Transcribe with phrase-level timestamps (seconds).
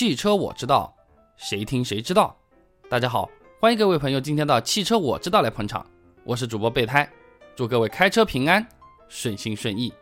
[0.00, 0.90] 汽车我知道，
[1.36, 2.34] 谁听谁知道。
[2.88, 3.28] 大家好，
[3.60, 5.84] 欢迎各位朋友今天到汽车我知道来捧场，
[6.24, 7.06] 我是主播备胎，
[7.54, 8.66] 祝各位开车平安，
[9.10, 9.92] 顺心顺意。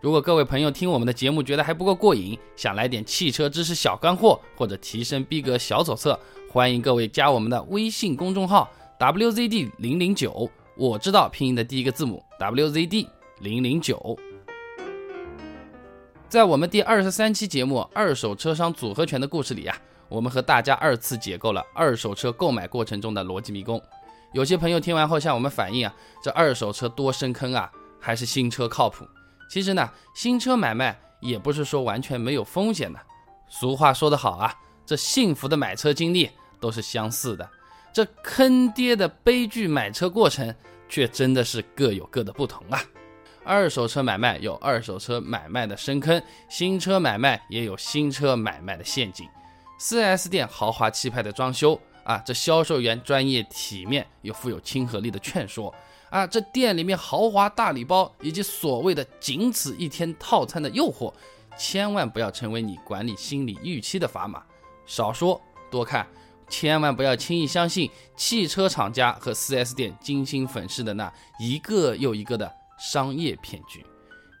[0.00, 6.18] 如果各位朋友听我们的节目觉得还不够过瘾，想来点汽车知识小干货或者提升逼格小手册，
[6.50, 13.06] 欢迎各位加我们的微信公众号 wzd 零零九，我知道拼音的第一个字母 wzd
[13.40, 14.18] 零零九。
[16.30, 19.76] 在我们第二十三期节目《二手车商组合拳》的故事里呀，
[20.08, 23.82] 我们和大家二次解构了二手车购买过程中的逻辑迷宫。
[24.32, 29.04] 有些朋友听完后向我们反映啊，这二手车多深坑啊，还是新车靠谱。
[29.50, 33.00] 其实呢，新车买卖也不是说完全没有风险的。
[33.48, 34.54] 俗话说得好啊，
[34.86, 37.50] 这幸福的买车经历都是相似的，
[37.92, 40.54] 这坑爹的悲剧买车过程
[40.88, 42.80] 却真的是各有各的不同啊。
[43.44, 49.28] 二手车买卖有二手车买卖的深坑，新车买卖也有新车买卖的陷阱。
[49.80, 55.74] 4S 店豪华气派的装修啊，这销售员专业体面又富有亲和力的劝说
[56.10, 61.12] 啊，这店里面豪华大礼包以及所谓的仅此一天套餐的诱惑，
[61.56, 64.42] 千万不要成为你管理心理预期的砝码。
[64.84, 66.06] 少说多看，
[66.48, 72.59] 千万不要轻易相信汽车厂家和 4S 店精心粉饰的那一个又一个的。
[72.80, 73.84] 商业骗局。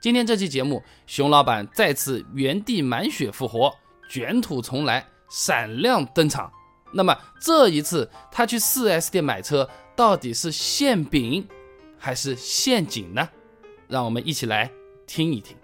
[0.00, 3.70] 今天这期节目，熊老板再次原地满血复活，
[4.08, 6.50] 卷土重来，闪亮登场。
[6.92, 11.46] 那么这一次他去 4S 店买车，到底是馅饼
[11.98, 13.28] 还是陷阱呢？
[13.86, 14.70] 让我们一起来
[15.06, 15.54] 听一听。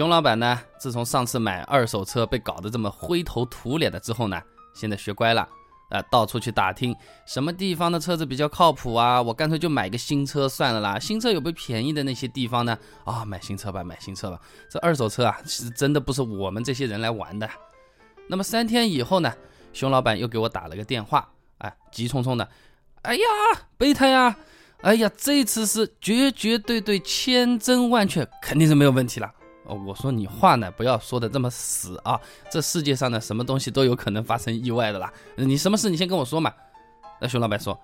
[0.00, 5.46] 熊老板呢，自从上次买二手车被搞得这么灰头土脸的之后呢，现在学乖了，
[5.90, 6.96] 啊，到处去打听
[7.26, 10.98] 什么地方的车子比较靠谱啊，我干脆就买个新车算了啦。
[10.98, 12.78] 新车有不便宜的那些地方呢？
[13.04, 14.40] 啊，买新车吧，买新车吧。
[14.70, 17.46] 这二手车啊，是真的不是我们这些人来玩的。
[18.26, 19.30] 那么三天以后呢，
[19.74, 21.28] 熊老板又给我打了个电话，
[21.58, 22.48] 哎，急匆匆的，
[23.02, 23.22] 哎呀，
[23.76, 24.34] 备胎呀，
[24.80, 29.30] 哎呀，这次是绝绝对对，千真万确，肯定是没有问题了。
[29.70, 32.20] 哦，我说你话呢，不要说的这么死啊！
[32.50, 35.12] 这世界上呢，什么东西都有可能发生意外的啦。
[35.36, 36.52] 你什么事，你先跟我说嘛。
[37.20, 37.78] 那熊老板说：“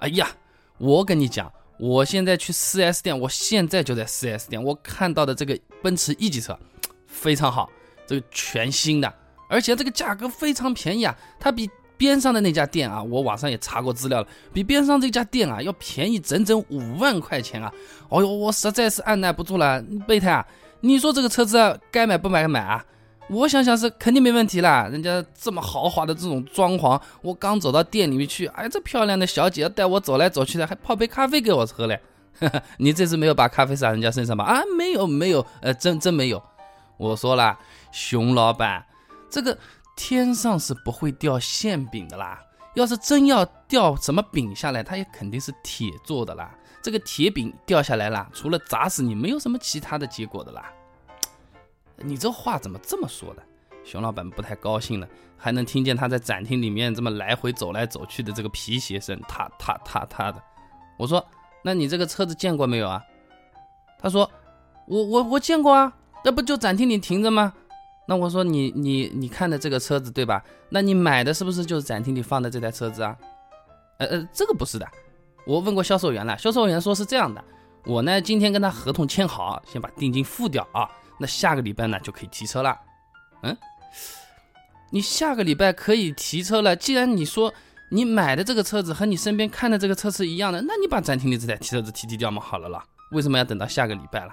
[0.00, 0.28] 哎呀，
[0.76, 6.58] 我跟你讲，我现在去 4S 店，我现在就在 4S 店，我看到的这个奔驰 E 级车
[7.06, 7.70] 非常好，
[8.06, 9.10] 这个全新的，
[9.48, 17.72] 而且这个价格非常便宜啊，它比边上的那家店啊，我网上也查过资料了，比边上这家店啊要便宜整整五万块钱啊！
[18.10, 20.46] 哦呦，我实在是按耐不住了，备胎啊！”
[20.80, 22.84] 你说这个车子该买不买买啊？
[23.28, 32.00] 我想想是肯定没问题啦，人家这么豪华的这种装潢，我刚走到店里面去，哎，这漂亮的小姐带我走来走去的，还泡杯咖啡给我喝嘞。
[32.78, 34.44] 你这次没有把咖啡洒人家身上吧？
[34.44, 36.42] 啊，没有没有，呃，真真没有。
[36.96, 37.56] 我说了，
[37.92, 38.84] 熊老板，
[39.30, 39.56] 这个
[39.94, 42.40] 天上是不会掉馅饼的啦。
[42.74, 46.50] 要是真要掉什么饼下来，它也肯定是铁做的啦。
[46.82, 50.72] 这个铁饼掉下来了，除了砸死你，没有什么其他的结果的啦。
[51.96, 53.42] 你这话怎么这么说的？
[53.84, 60.42] 熊老板不太高兴了，还能听见他在展厅里面这么来回走来走去的这个皮鞋声，踏踏踏踏的。
[60.98, 61.26] 我说，
[61.62, 63.02] 那你这个车子见过没有啊？
[63.98, 64.30] 他说，
[64.86, 65.92] 我我我见过啊，
[66.24, 67.52] 那不就展厅里停着吗？
[68.06, 70.42] 那我说，你你你看的这个车子对吧？
[70.68, 73.16] 那你买的是不是就是展厅里放的这台车子啊？
[73.98, 74.88] 呃呃，这个不是的。
[75.50, 77.42] 我问过销售员了，销售员说是这样的，
[77.84, 80.88] 我呢今天跟他合同签好，先把定金付掉啊，
[81.18, 82.78] 那下个礼拜呢就可以提车了。
[83.42, 83.56] 嗯，
[84.90, 87.52] 你下个礼拜可以提车了，既然你说
[87.90, 94.32] 你买的这个车子和你身边看的这个车是一样的，那你把暂停的这台车子提提掉嘛，好了啦，为什么要等到下个礼拜了？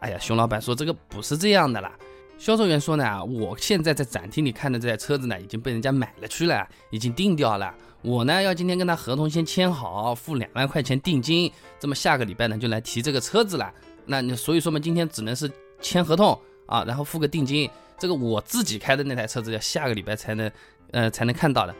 [0.00, 1.92] 哎呀，熊老板说这个不是这样的啦。
[2.36, 7.74] 销售员说呢，我现在在展厅里看的这台车子呢，已经被人家买了去了，已经定掉了。
[8.02, 13.72] 我呢要今天跟他合同先签好，付两万块钱定金，这么下个礼拜呢就来提这个车子了。
[14.04, 15.50] 那你所以说嘛，今天只能是
[15.80, 17.70] 签合同啊，然后付个定金。
[17.96, 20.50] 这个我自己开的那台车子要下个礼拜才能，
[20.90, 21.74] 呃才能看到的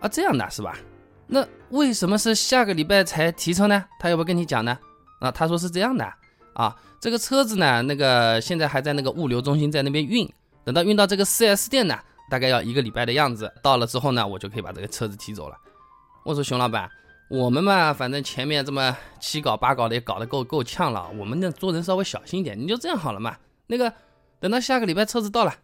[0.00, 0.76] 啊，这样的是吧？
[1.26, 3.82] 那为什么是下个礼拜才提车呢？
[3.98, 4.76] 他要不跟你讲呢？
[5.20, 6.12] 啊，他说是这样的。
[6.54, 10.28] 啊，这个车子呢，那个现在还在那个物流中心在那边运，
[10.64, 11.98] 等到运到这个 4S 店呢，
[12.30, 13.52] 大概要一个礼拜的样子。
[13.62, 15.56] 到了之后呢，我就可以把这个车子提走了。
[16.24, 16.88] 我说熊老板，
[17.30, 23.36] 我们嘛，反正前面这么七搞八搞的也搞得够够呛了，我们呢做人稍微小心一点，你就这样好了嘛。
[23.66, 23.92] 那个
[24.38, 25.54] 等到下个礼拜车子到了，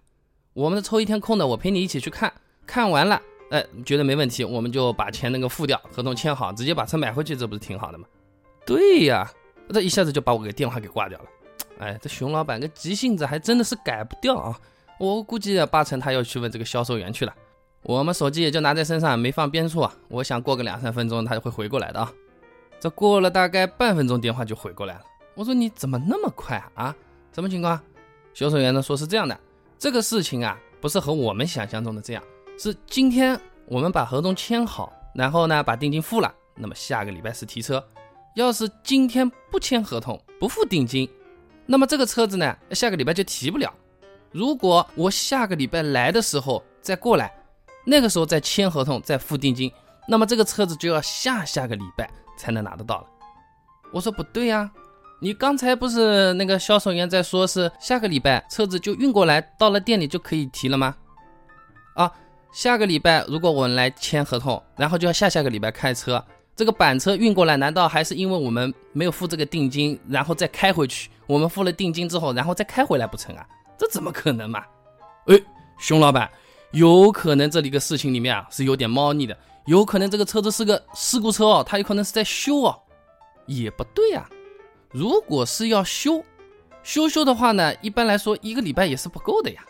[0.54, 2.32] 我们抽一天空的，我陪你一起去看
[2.66, 3.20] 看完了，
[3.50, 8.06] 哎，觉得没问题，我们就把钱那个付掉，合同签好，直接把车买回去，这不是挺好的吗？
[8.66, 9.30] 对呀，
[9.72, 11.24] 这一下子就把我给电话给挂掉了。
[11.78, 14.58] 哎，这熊老板个急性子还真的是改不掉啊！
[14.98, 17.32] 我估计八成他要去问这个销售员去了。
[17.82, 19.94] 我们手机也就拿在身上，没放边处啊。
[20.08, 22.12] 我想过个两三分钟他就会回过来的啊。
[22.80, 25.02] 这过了大概半分钟，电话就回过来了。
[25.34, 26.86] 我说你怎么那么快啊？
[26.86, 26.96] 啊，
[27.32, 27.80] 什么情况？
[28.34, 29.38] 销售员呢说是这样的，
[29.78, 32.22] 这个事情啊不是和我们想象中的这样，
[32.58, 37.84] 是今天我们把合同签好，然后呢把定金付了，那么下个礼拜四提车。
[38.44, 41.08] 要是今天不签合同，不付定金。
[41.66, 43.72] 那么这个车子呢，下个礼拜就提不了。
[44.30, 47.32] 如果我下个礼拜来的时候再过来，
[47.84, 49.72] 那个时候再签合同再付定金，
[50.06, 53.06] 那么这个车子就要下下个礼拜才能拿得到了。
[53.92, 54.70] 我说不对呀，
[55.20, 60.94] 你刚才不是那个销售员在说是下个礼拜车子就运过来，到了店里就可以提了吗？
[61.94, 62.12] 啊，
[62.52, 66.24] 下个礼拜如果我们来签合同，然后就要下下个礼拜开车。
[66.58, 71.08] 这个板车运过来，难道还是因为我们没有付这个定金，然后再开回去？
[71.24, 73.46] 我们付了定金之后，然后再开回来不成啊？
[73.78, 74.64] 这怎么可能嘛？
[75.26, 75.40] 哎，
[75.78, 76.28] 熊老板，
[76.72, 82.76] 有可能这里个事情里面啊是有点猫腻的，有可能这个车子是个事故车哦，它有可能是在修哦，
[83.46, 84.28] 也不对呀。
[84.90, 86.24] 如果是要修，
[86.82, 89.64] 修修的话呢，一般来说一个礼拜也是不够的呀。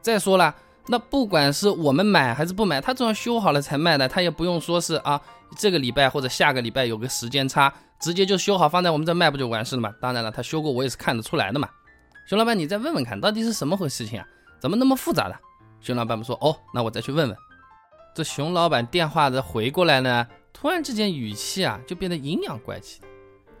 [0.00, 0.54] 再说了。
[0.88, 5.20] 那不管是我们买还是不买，他总要修好了才卖的，他也不用说是啊，
[5.56, 9.94] 这个礼拜或者下个礼拜有个时间差，直接就修好放在我们这卖不就完事了嘛？
[10.00, 11.68] 当然了，他修过我也是看得出来的嘛。
[12.26, 14.26] 熊老板，你再问问看，到底是什么回事情啊？
[14.60, 15.36] 怎么那么复杂的？
[15.80, 17.36] 熊老板们说，哦，那我再去问问。
[18.14, 23.00] 这熊老板电话的回过来呢，突然之间语气啊就变得阴阳怪气。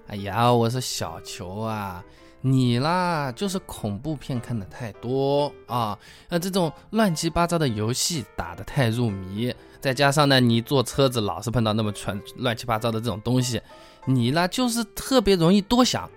[0.08, 2.04] 哎呀，我是小球啊。
[2.44, 5.96] 你啦，就是恐怖片看的太多啊，
[6.28, 13.60] 那这种乱七八糟的游戏打的太入迷，再加上呢，你坐车子老是碰到那么全乱七八糟的这种东西，
[14.06, 16.08] 你呢就是特别容易多想，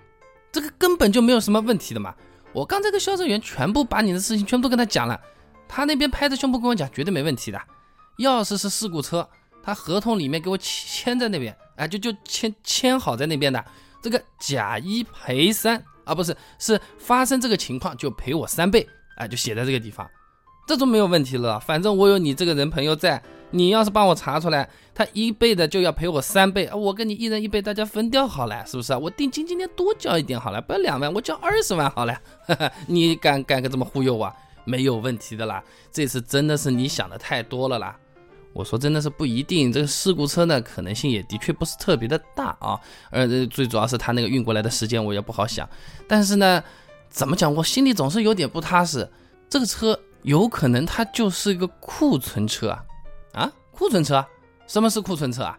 [0.52, 2.14] 这个根本就没有什么问题的嘛。
[2.52, 5.20] 我刚才跟销售员全部把你的事情全部都跟他讲了，
[5.66, 7.60] 他那边拍着胸脯跟我讲，绝对没问题的。
[8.18, 9.28] 要是是事故车，
[9.62, 13.62] 他合同里面给我签在那边，哎，就就签签好在那边的，
[14.00, 15.84] 这个假一赔三。
[16.04, 20.08] 啊，不是，是发生这个情况就赔我三倍，哎，就写在这个地方，
[20.66, 21.60] 这就没有问题了。
[21.60, 23.22] 反正我有你这个人朋友在，
[23.52, 28.98] 你要是帮我查出来，他一倍的就要赔我三倍，我跟你一人一倍，大家分掉好了，是不是啊？
[28.98, 32.20] 我定金今天多交一点好了，不要两万，我交二十万好了。
[32.88, 34.32] 你敢敢个这么忽悠我？
[34.64, 37.96] 没有问题的啦，这次真的是你想的太多了啦。
[38.52, 42.76] 我说真的是不一定，这个事故车呢可能性也的确不是特别的大啊，
[43.10, 45.68] 呃，最主要是他那个运过来的时间我也不好想，
[46.08, 46.60] 但是呢，
[47.08, 49.08] 怎么讲我心里总是有点不踏实，
[49.48, 49.96] 这个车
[50.26, 52.84] 有可能它就是一个库存车啊，
[53.32, 54.26] 啊，库存车，
[54.66, 55.56] 什么是库存车啊？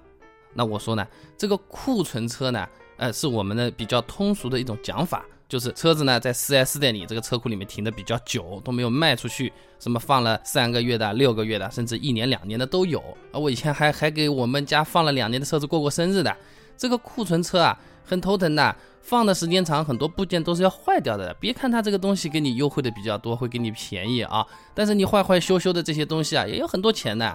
[0.54, 2.68] 那我说呢，这个库存车呢，
[2.98, 5.26] 呃，是我们的比较通俗的一种讲法。
[5.48, 13.00] 就是车子呢，在 4S 店里这个车库里面停的比较久，都没有卖出去，什么放了三个月的、六个月的，甚至一年两年的都有。
[13.32, 16.36] 啊，我以前还还给我们家放了两年的车子过过生日的。
[16.76, 21.36] 这个库存车啊，很头疼的，放的时间长，很多部件都是要坏掉的。
[21.40, 27.26] 别看它这个东西给你优惠的比较多，会给你便宜啊，但是你坏坏修修的这些东西啊，也有很多钱的。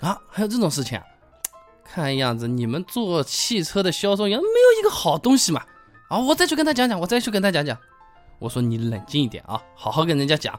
[0.00, 1.04] 啊，还有这种事情啊？
[1.84, 5.62] 看样子你们做汽车的销售员没有一个好东西嘛？
[6.08, 7.76] 啊，我再去跟他讲讲，我再去跟他讲讲。
[8.38, 10.58] 我说你冷静一点啊，好好跟人家讲。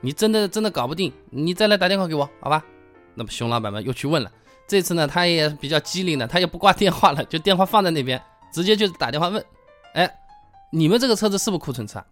[0.00, 2.62] 你真的真的搞不定，你再来打电话给我，好吧？
[3.14, 4.30] 那么熊老板们又去问了，
[4.66, 8.20] 这次呢他也比较机灵的，他也不挂电话了，就电话放在那边，
[8.52, 9.44] 直接就打电话问。
[9.94, 10.08] 哎，
[10.70, 12.04] 你们这个车子是不是库存车？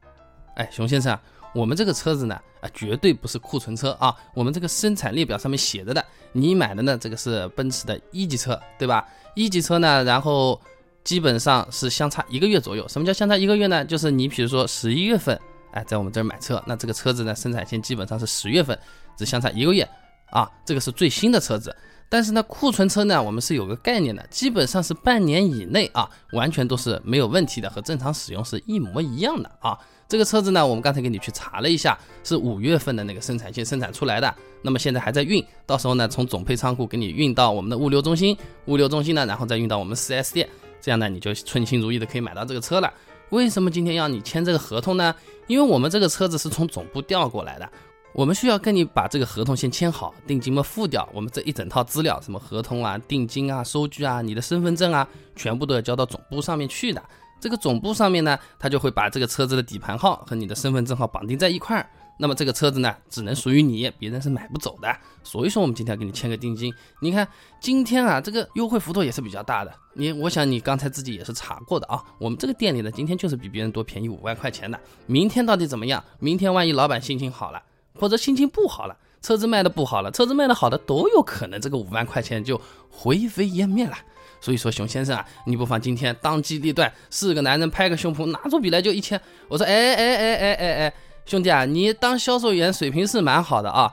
[0.57, 1.17] 哎，熊先生，
[1.55, 4.13] 我们这个车子呢，啊，绝对不是库存车啊。
[4.35, 9.07] 我们这个生产列表上面写着的，你买的呢，这个是奔驰的一级车，对吧？
[9.35, 10.61] 一级车呢，然后。
[11.03, 12.87] 基本上是相差一个月左右。
[12.87, 13.83] 什么叫相差一个月呢？
[13.83, 15.41] 就是你比如说十一月份，
[15.73, 18.79] 哎，在我们这儿买车，那这个车子呢，生产线基本上是十月份，
[19.17, 19.89] 只相差一个月
[20.29, 20.49] 啊。
[20.63, 21.75] 这个是最新的车子。
[22.11, 29.79] 但是呢，库存车呢，我们是有个概念的，基本上是半年以内啊，完全都是没有问题的，和正常使用是一模一样的啊。
[30.09, 38.37] 这个车子呢，我们刚才给你去查了一下，是五月份的那个生产线生产出来的，那么现在还在运，到时候呢，从总配仓库给你运到我们的物流中心，
[38.67, 40.49] 物流中心呢，然后再运到我们 4S 店。
[40.81, 42.93] 这样呢，你就称心如意的可以买到这个车了。
[43.29, 45.15] 为什么今天要你签这个合同呢？
[45.47, 47.71] 因为我们这个车子是从总部调过来的，
[48.13, 57.03] 我们需要跟你把这个合同先签好，定金嘛付掉，我们这一整套资料，什么合同啊、定金啊、收据啊、你的身份证啊，全部都要交到总部上面去的。
[57.41, 61.89] 这个总部上面呢，他就会把这个车子的底盘号和你的身份证号绑定在一块儿。
[62.19, 64.95] 那么这个车子呢，只能属于你，别人是买不走的。
[65.23, 66.71] 所以说，我们今天要给你签个定金。
[67.01, 67.27] 你看，
[67.61, 69.73] 今天啊，这个优惠幅度也是比较大的。
[69.95, 72.05] 你，我想你刚才自己也是查过的啊。
[72.19, 74.79] 我们这个店里呢，今天就是比别人多便宜五万块钱的。
[75.07, 76.05] 明天到底怎么样？
[76.19, 77.63] 明天万一老板心情好了，
[77.95, 83.97] 或者心情不好了，车子卖的不好了，车子卖的好的都有可能，这个五万块钱就灰飞烟灭了。
[84.41, 89.21] 所以说，熊先生啊，你不妨今天当机立断，是个男人拍个胸脯，拿出笔来就一千。
[89.49, 90.95] 我说，哎哎哎哎哎哎。
[91.27, 93.93] 兄弟啊，你当销售员水平是蛮好的啊，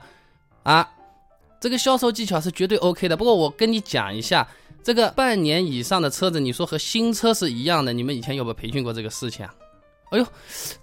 [0.64, 0.90] 啊，
[1.60, 3.16] 这个销售技巧是绝对 OK 的。
[3.16, 4.48] 不过我跟你讲一下，
[4.82, 9.54] 这个半年以上的车子，你说和新车是一样的，你们以前有没有培训过这个事情啊？
[10.10, 10.26] 哎呦，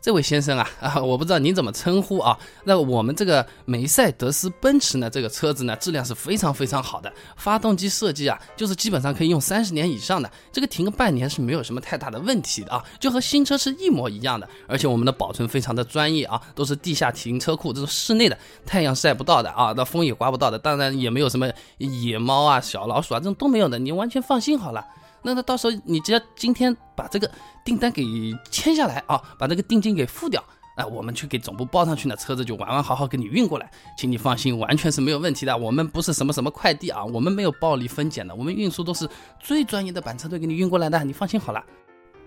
[0.02, 2.38] 这位先生啊啊，我不知道您怎么称呼啊？
[2.62, 14.46] 那我们这个梅赛德斯奔驰呢，这个车子呢，质量是非常非常好的，发动机设计啊，就是基本上可以用三十年以上的，这个停个半年是没有什么太大的问题的啊，就和新车是一模一样的。
[14.68, 24.84] 而且我们的保存非常的专业啊，都是地下停车库，这种室内的太阳晒不到的啊，那风也刮不到的，当然也没有什么野猫啊、小老鼠啊这种都没有的，您完全放心好了。
[25.24, 27.30] 那那到时候你只要今天把这个
[27.64, 28.04] 订单给
[28.50, 30.44] 签下来啊，把这个定金给付掉，
[30.76, 35.56] 哎，我们去给总部报上去，呢车子就完完好好给你运过来，请你放心，完全是没有问题的。
[35.56, 39.08] 我们不是什么什么快递啊，我们没有暴力分拣的，我们运输都是
[39.40, 41.64] 最专业的板车队给你运过来的，你放心好了。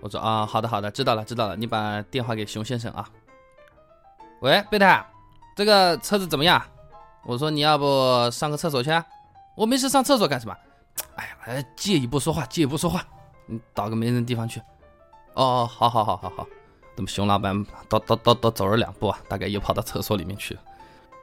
[0.02, 3.08] 我说啊，好的好的，知道了知道了，你把电话给熊先生啊。
[4.42, 5.06] 喂，贝塔，
[5.56, 6.62] 这个车子怎么样？
[7.26, 9.06] 我说你要不上个厕所去啊？
[9.56, 10.56] 我没事，上厕所干什么？
[11.16, 13.06] 哎呀，哎，借一步说话，借一步说话，
[13.46, 14.62] 你到个没人地方去。
[15.34, 16.48] 哦，好好好好好。
[16.96, 17.56] 那么熊老板
[17.90, 20.62] 叨叨叨叨走了两步啊，大概又跑到厕所里面去了。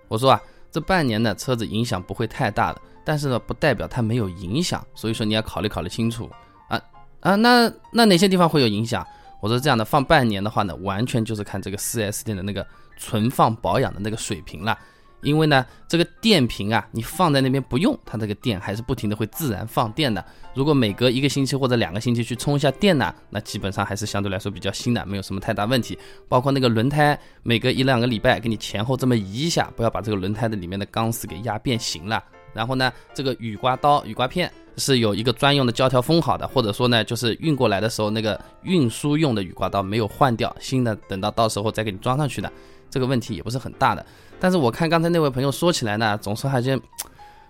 [0.07, 0.41] 我说啊，
[0.71, 6.31] 这半年呢，车子影响不会太大的，但是呢，不代表它没有影响，所以说你要考虑考虑清楚
[6.69, 6.81] 啊
[7.21, 9.05] 啊，那那哪些地方会有影响？
[9.41, 12.67] 我说这样的，放半年的话呢，完全就是看这个 4S 店的那个
[12.97, 14.79] 存放保养的那个水平了。
[15.25, 20.25] 因为呢，这个电瓶啊，你放在那边不用，它这个电还是不停的会自然放电的。
[20.55, 25.99] 如果每隔一个星期或者两个星期去充一下电呢，那基本上还是相对来说比较新的，没有什么太大问题。
[26.29, 32.23] 包括那个轮胎，每隔一两个礼拜给你前后这么移一下，不要把这个轮胎的里面的钢丝给压变形了。
[32.53, 42.53] 然后呢，这个雨刮刀、雨刮片是有一个专用的胶条封好的，或者说呢，就是运过来的时候那个运输用的雨刮刀没有换掉，新的等到到时候再给你装上去的。
[42.95, 44.07] 这个问题也不是很大的，
[44.39, 46.81] 但是我看刚才那位朋友说起来呢，总是好像，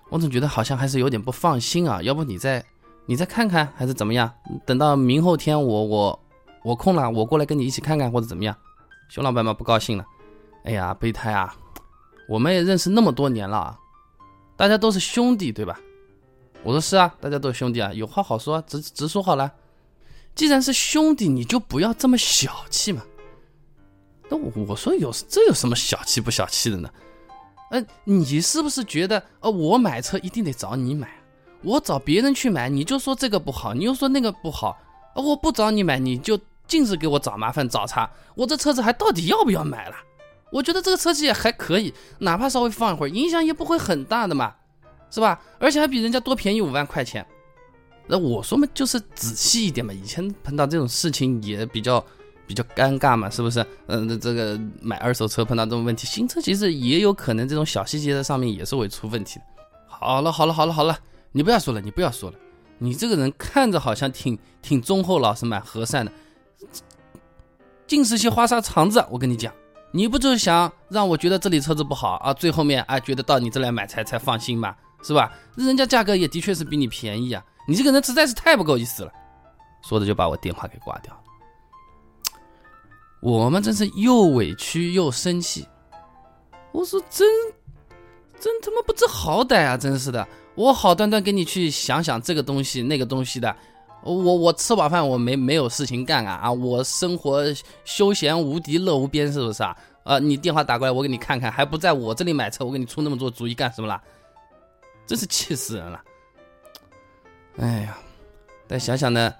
[0.08, 2.00] 我总觉得好像还是有点不放心啊。
[2.00, 2.64] 要不你再
[3.04, 4.32] 你再看看，还是怎么样？
[4.64, 6.18] 等到明后天我我
[6.62, 8.56] 我空了，我过来跟你一起看看，或者怎么样？
[9.10, 10.06] 熊老板嘛不高兴了，
[10.64, 11.54] 哎呀，备胎啊，
[12.26, 13.78] 我们也认识那么多年了啊，
[14.56, 15.78] 大家都是兄弟对吧？
[16.62, 19.52] 我说是啊，大家都是兄弟啊，有话好说，直直说好了。
[20.34, 23.02] 既然是兄弟，你就不要这么小气嘛。
[24.36, 26.90] 我说有这有什么小气不小气的呢？
[27.70, 31.08] 嗯，你是不是觉得呃我买车一定得找你买？
[31.62, 34.78] 我找别人去买，你就说这个不好，你又说那个不好。
[35.16, 38.08] 我不找你买，你就尽是给我找麻烦找茬。
[38.34, 39.96] 我这车子还到底要不要买了？
[40.52, 44.54] 我觉得这个车子也还可以，哪怕稍微放一会儿，影响也不会很大的嘛，
[45.10, 45.40] 是吧？
[45.58, 47.26] 而且还比人家多便宜五万块钱。
[48.06, 49.92] 那我说嘛，就是仔细一点嘛。
[49.92, 52.04] 以前碰到这种事情也比较。
[52.46, 53.64] 比较尴尬嘛，是不是？
[53.86, 59.44] 嗯，这个买二手车碰到这种问题，新车其实也有可能这种小细节在上面也是会出问题的。
[59.86, 60.98] 好了，好了，好了，好了，
[61.32, 62.36] 你不要说了，你不要说了，
[62.78, 66.12] 你这个人看着好像挺挺忠厚老实、蛮和善的，
[67.86, 69.04] 尽是些花砂肠子。
[69.10, 69.52] 我跟你讲，
[69.92, 72.34] 你不就是想让我觉得这里车子不好啊？
[72.34, 75.32] 最后面啊，觉得到你这来买才才放心嘛，是吧？
[75.56, 79.12] 人家价格也的确是比你便宜啊，你这个人实在是太不够意思了。
[79.82, 81.20] 说着就把我电话给挂掉了。
[83.24, 85.66] 我们真是又委屈又生气，
[86.72, 87.26] 我说真
[88.38, 89.78] 真他妈不知好歹啊！
[89.78, 93.56] 真是的，我好端端给你去想想这个东西那个东西的，
[94.02, 96.52] 我我吃饱饭我没没有事情干啊啊！
[96.52, 97.42] 我生活
[97.86, 99.74] 休闲无敌乐无边，是不是啊？
[100.02, 103.98] 啊，你电话打过来，我给你看看，还不在我这里买车，我给你出那么多主意干什么啦？
[105.06, 105.98] 真是气死人了！
[107.56, 107.96] 哎呀，
[108.68, 109.32] 但想想呢。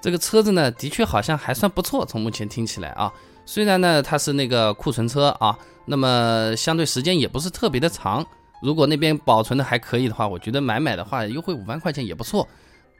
[0.00, 3.12] 这个车子呢，的确好像还算不错，从目前听起来啊，
[3.44, 8.24] 虽然呢它是那个库存车啊，那么相对时间也不是特别的长。
[8.60, 12.46] 如果那边保存的还可以的话，我觉得买买的话，优惠五万块钱也不错。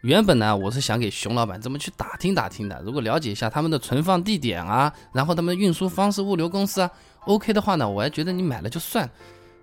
[0.03, 6.91] 原本呢，我是想给熊老板这么去打听打听的，如果了解一下他们的存放地点啊，然后他们的运输方式、物流公司啊
[7.27, 9.09] ，OK 的话呢，我还觉得你买了就算。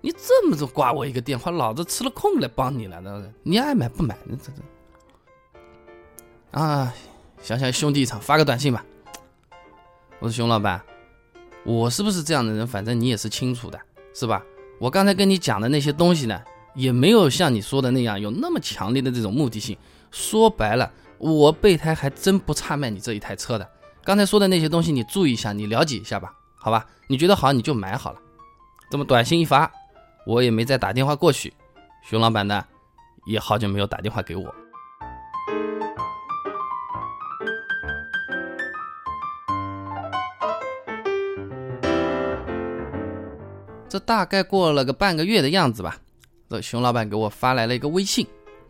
[0.02, 4.16] 你这么着挂我一个电话，老子吃了空来帮你了，那你爱买不买？
[4.26, 6.92] 那这这啊。
[7.42, 8.84] 想想兄弟一场，发个短信吧。
[10.18, 10.80] 我说熊老板，
[11.64, 12.66] 我是不是这样的人？
[12.66, 13.78] 反正你也是清楚的，
[14.14, 14.42] 是吧？
[14.78, 16.40] 我刚才跟你讲的那些东西呢，
[16.74, 19.76] 也没有像你说的那样有那么强烈的这种目的性。
[20.10, 23.68] 说白了，我备胎还真不差卖你这一台车的。
[24.02, 26.86] 刚才说的那些东西，你注意一下，你了解一下吧，好吧？
[27.06, 28.20] 你觉得好，你就买好了。
[28.90, 29.70] 这么短信一发，
[30.26, 31.52] 我也没再打电话过去。
[32.08, 32.64] 熊老板呢，
[33.26, 34.54] 也好久没有打电话给我。
[43.88, 45.96] 这大概过了个半个月的样子吧，
[46.48, 48.26] 这熊老板给我发来了一个微信，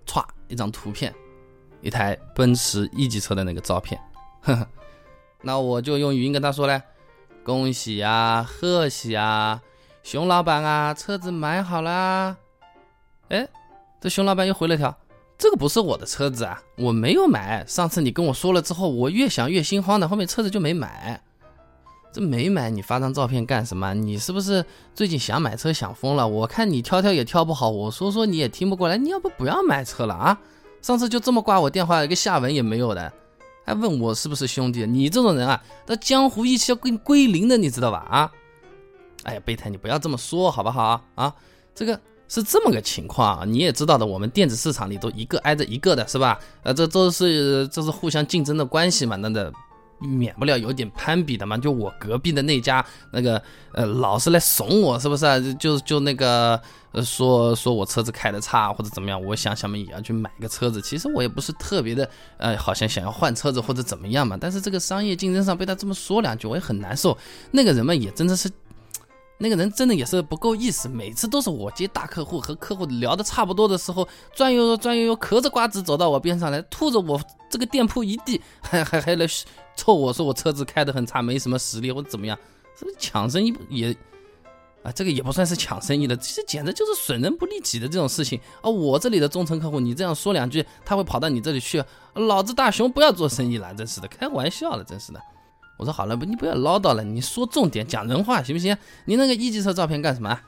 [0.06, 1.14] 歘，一张图片，
[1.80, 4.00] 一台奔驰 E 级车的那个照片，
[4.42, 4.68] 呵呵，
[5.42, 6.82] 那我就用语音跟他说嘞，
[7.44, 9.60] 恭喜啊，贺喜啊，
[10.02, 12.36] 熊老板啊，车子买好啦。
[13.28, 13.48] 哎，
[14.00, 14.96] 这熊老板又回了条，
[15.36, 17.64] 这个不是我的车子啊，我没有买。
[17.66, 21.20] 上次你跟我说了之后，我越想越心慌的，后面车子就没买。
[22.16, 23.92] 这没买，你发张照片干什么？
[23.92, 26.26] 你是不是最近想买车想疯了？
[26.26, 28.96] 我看你挑挑也挑不好，我说说你也听不过来。
[28.96, 30.40] 你要不不要买车了啊？
[30.80, 33.12] 上次就这么挂我电话，一个下文也没有的，
[33.66, 34.86] 还问我是不是兄弟？
[34.86, 37.98] 你这种人啊，那江湖义气要归归零的，你知道吧？
[37.98, 38.32] 啊？
[39.24, 41.30] 哎呀，备胎，你不要这么说好不好啊？
[41.74, 46.40] 这个是这么个情况，你也知道的，我们电子市场里都一个挨着一个的，是吧？
[46.62, 49.52] 呃，这都是这是互相竞争的关系嘛，那的。
[49.98, 53.40] 免不了有点攀比的嘛，就我隔壁的那家那个
[53.72, 55.38] 呃，老是来怂我，是不是啊？
[55.58, 56.60] 就就那个
[56.92, 60.80] 呃，说说我车子开的差或者怎么样，我想想嘛，也要去买个车子。
[60.82, 64.36] 其实我也不是特别的呃，好像想要换车子或者怎么样嘛。
[64.40, 67.16] 但是这个商业竞争上被他这么说两句，我也很难受。
[67.50, 68.50] 那个人嘛，也真的是。
[69.38, 77.20] 那个人真的也是不够意思，每次都是我接大客户和客户聊的差不多的时候，转悠转悠悠，嗑着瓜子走到我边上来，吐着我
[77.50, 79.26] 这个店铺一地，还还还来
[79.76, 82.38] 臭我说我车子开得很差，没什么实力或怎么样，
[82.78, 83.94] 是不是抢生意也
[84.82, 88.70] 啊，这个也不算是抢生意的，这简直就是损人不利己的这种事情啊！
[88.70, 91.82] 我这里的忠诚客户，你这样说两句，他会跑到你这里去，
[92.14, 95.20] 老子大熊不要做生意了，真是的，开玩笑了，真是的。
[95.76, 98.76] 我说好了，你不要唠叨了，你说重点，讲人话，行不行？
[99.04, 100.38] 你那个一级车照片干什么？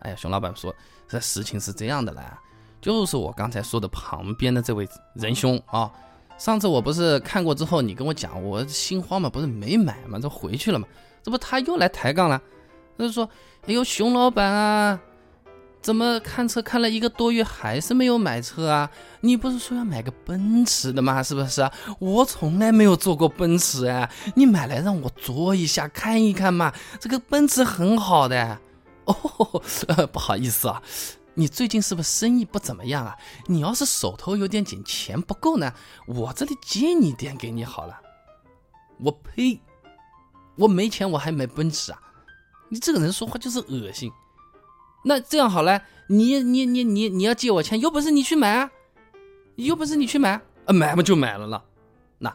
[0.00, 0.74] 哎呀，熊老板说，
[1.08, 2.38] 这事情是这样的啦，
[2.80, 5.90] 就是我刚才说的旁边的这位仁兄啊，
[6.38, 10.86] 上次我不是看过之后，你跟我讲，我心慌嘛，不是没买嘛，这回去了嘛，
[11.22, 12.40] 这不他又来抬杠了，
[12.96, 13.28] 他就说，
[13.66, 15.00] 哎呦，熊老板啊。
[15.80, 18.90] 怎么看车看了一个多月还是没有买车啊？
[19.20, 21.22] 你不是说要买个奔驰的吗？
[21.22, 21.68] 是不是？
[21.98, 26.72] 我从来没有坐过奔驰哎，你买来让我坐一下看一看嘛。
[27.00, 28.58] 这个奔驰很好的
[29.04, 29.14] 哦，
[30.12, 30.82] 不好意思啊，
[31.34, 33.16] 你最近是不是生意不怎么样啊？
[33.46, 35.72] 你要是手头有点紧，钱不够呢，
[36.06, 37.98] 我这里借你点给你好了。
[39.00, 39.60] 我呸！
[40.56, 41.98] 我没钱我还买奔驰啊？
[42.68, 44.12] 你这个人说话就是恶心。
[45.08, 48.70] 那这样好了，你你你你你要借我钱，有本事你去买啊，
[49.56, 51.64] 有本事你去买啊，买嘛就买了了。
[52.18, 52.30] 那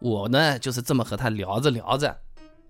[0.00, 2.16] 我呢就是这么和他聊着聊着，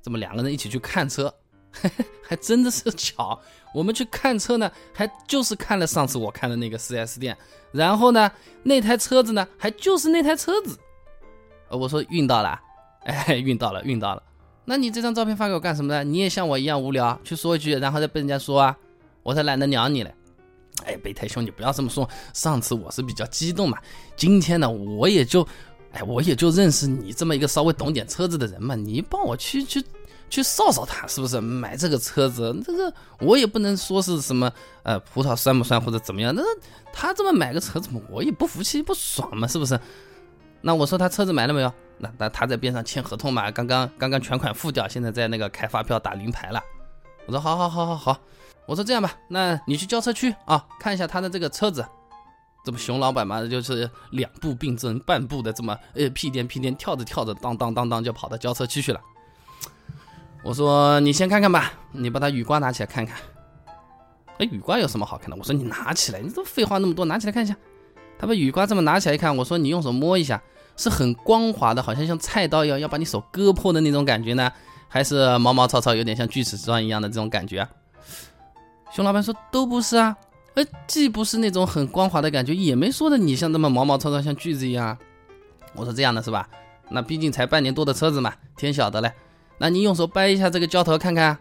[0.03, 1.33] 这么两个人一起去看车，
[2.27, 3.41] 还真的是巧。
[3.73, 7.39] 我们去看车呢，还就是看了上次我看的那个 4S 店，
[7.71, 8.29] 然后呢
[8.65, 10.77] 那台车子呢还就是那台车子。
[11.71, 12.61] 我说运到了，
[13.05, 14.23] 哎，运到了，运到了。
[14.65, 16.03] 那你这张照片发给我干什么呢？
[16.03, 18.77] 你也像我一样无聊，去说一句，然后再被人家说啊？
[19.27, 20.15] 我才懒得鸟你嘞！
[20.85, 22.09] 哎，备胎兄弟不要这么说。
[22.33, 23.77] 上次我是比较激动嘛，
[24.17, 25.45] 今天呢，我也就，
[25.91, 29.85] 哎，我也就认识你这么一个稍微懂点车子的人嘛，你帮我去去
[30.31, 31.41] 去扫扫他，是不是？
[31.41, 34.49] 买这个车子，这个我也不能说是什么
[34.85, 36.41] 呃葡萄酸不酸或者怎么样，那
[36.93, 39.77] 他这么买个车子嘛，我也不服气不爽嘛，是不是？
[40.61, 41.73] 那我说他车子买了没有？
[41.99, 46.63] 那那他在边上签合同嘛，刚刚刚刚全款付掉，现在在那个开发票打临牌了。
[47.27, 48.21] 我说好好好好好。
[48.67, 51.85] 我说这样吧，那你去交车区啊，看一下他的这个车子。
[52.65, 59.01] 这不熊老板嘛，就是两步并正半步的这么呃屁颠屁颠跳着跳着，当当当当就跑到交车区去了。
[60.43, 63.17] 我说你先看看吧，你把他雨刮拿起来看看。
[64.39, 65.37] 哎，雨刮有什么好看的？
[65.37, 67.57] 我说你拿起来，你都废话那么多，拿起来看一下。
[68.19, 70.43] 他把雨刮这么拿起来一看，我说你用手摸一下，
[70.77, 74.53] 是很光滑的，好像像菜刀一样要把你手割破的那种感觉呢，
[74.89, 77.67] 还是毛毛糙糙，有点像锯齿状一样的这种感觉？
[78.97, 80.17] 熊老板说都不是啊，
[80.55, 84.97] 呃，既不是那种很光滑的感觉，也没说的你像那么毛毛糙糙像锯子一样。
[85.75, 86.49] 我说这样的是吧？
[86.89, 89.13] 那毕竟才半年多的车子嘛，天晓得嘞。
[89.59, 91.37] 那你用手掰一下这个胶头看看。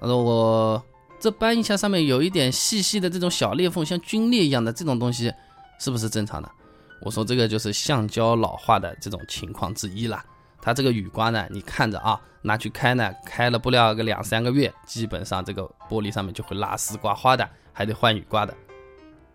[0.00, 0.84] 他说我
[1.20, 5.32] 这掰一下，上面有一点细细的这种小裂缝，像皲裂一样的这种东西，
[5.78, 6.50] 是不是正常的？
[7.02, 10.20] 我说这个就是橡胶老化的这种情况之一了。
[10.60, 18.54] 它这个雨刮呢，你看着啊，拿去开呢，开了不了个两三个月，基本上这个玻璃上面就会拉丝刮花的，还得换雨刮的。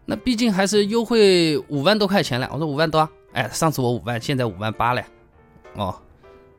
[0.05, 2.47] 那毕竟还是优惠五万多块钱了。
[2.53, 5.03] 我说五万多，哎，上次我五万，现在五万八了。
[5.73, 5.99] 哦，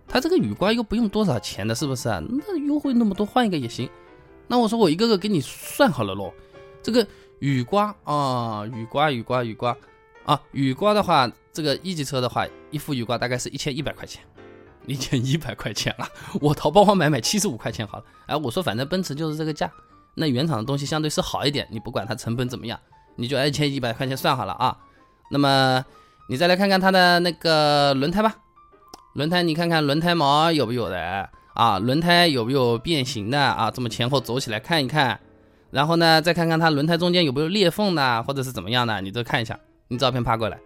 [0.08, 2.08] 他这个雨刮又不用多少钱的，是不是？
[2.08, 3.88] 那优惠那么多，换一个也行。
[4.48, 6.32] 那我说我一个个给你算好了喽。
[6.82, 7.06] 这个
[7.38, 9.76] 雨刮啊，雨刮雨刮雨刮
[10.24, 14.20] 啊，雨刮的话，这个一级车的话，一副雨刮大概是一千一百块钱。
[14.86, 16.08] 一千一百块钱了，
[16.40, 18.04] 我淘宝网买买七十五块钱好了。
[18.26, 19.70] 哎，我说反正奔驰就是这个价，
[20.14, 22.78] 那原厂的东西相对是好一点，你不管它成本怎么样，
[23.16, 24.76] 你就一千一百块钱算好了啊。
[25.30, 25.84] 那么
[26.28, 28.34] 你再来看看它的那个轮胎吧，
[29.14, 31.78] 轮胎你看看轮胎毛有没有的啊？
[31.78, 33.70] 轮胎有没有变形的啊？
[33.70, 35.20] 这么前后走起来看一看，
[35.70, 39.58] 然后呢再看看它轮胎中间有没有裂缝呢，或者是怎么样的，你都看一下。
[39.88, 40.58] 你照片拍过来，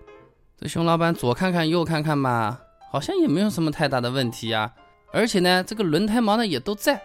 [0.58, 2.58] 这熊老板左看看右看看嘛。
[2.94, 4.72] 好像也没有什么太大的问题呀，
[5.12, 7.02] 而且呢，这个轮胎毛呢也都在。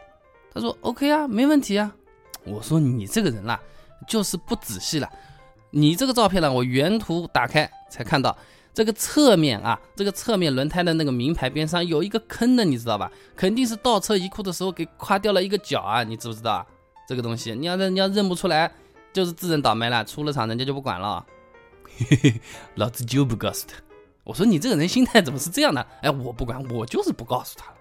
[0.54, 1.91] 他说 OK 啊，没问题啊。
[2.43, 3.60] 我说你这个人啦，
[4.08, 5.10] 就是不仔细了。
[5.71, 8.38] 你这个照片呢，我原图打开才看到，
[8.71, 13.12] 这个侧面啊，这个侧面轮胎的那个名牌边上有一个坑的，你知道吧？
[13.36, 16.65] 肯定是倒车移库的时候给刮掉了一个角啊，你知不知道啊？
[17.08, 18.71] 这个东西你要认你要认不出来，
[19.12, 20.06] 就是自认倒霉了。
[20.06, 21.25] 出了厂人家就不管了。
[21.97, 22.41] 嘿嘿，
[22.75, 23.88] 老子就不告诉他。
[24.29, 25.83] 我说你这个人心态怎么是这样的？
[26.03, 27.77] 哎，我不管，我就是不告诉他了。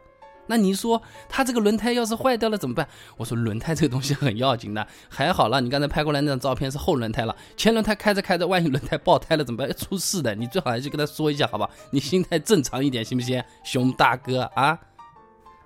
[0.46, 2.88] 那你说他这个轮胎要是坏掉了怎么办？
[3.18, 9.68] 我说轮胎这个东西很要紧的，还好了，你刚才拍过来那张照片是后轮胎了，前轮胎开着开着，万一轮胎爆胎了怎么办？
[9.68, 11.68] 要出事的，你最好还是跟他说一下，好吧？
[11.90, 13.44] 你心态正常一点行不行？
[13.62, 14.78] 熊大哥啊，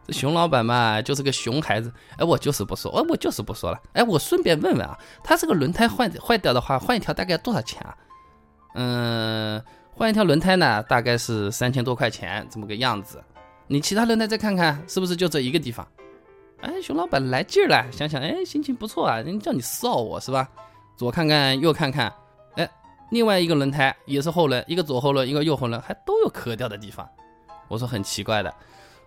[0.05, 1.93] 这熊老板嘛就是个熊孩子。
[2.17, 3.81] 哎，我就是不说，哎，我就是不说了。
[3.93, 7.97] 哎，我顺便问问啊，他这个轮胎坏坏掉的话，换一条大概要多少钱啊？
[8.75, 9.63] 嗯。
[9.95, 13.23] 换一条轮胎呢，大概是三千多块钱这么个样子。
[13.67, 15.87] 你其他轮胎再看看，是不是就这一个地方？
[16.61, 20.49] 哎，熊老板来劲儿了，想想，哎，心情不错啊，人叫你臊我是吧？
[20.97, 22.13] 左看看，右看看，
[22.55, 22.69] 哎，
[23.11, 27.09] 另外一个轮胎也是后轮，一个左后轮，一个右后轮，还都有磕掉的地方。
[27.69, 28.55] 我说很奇怪的，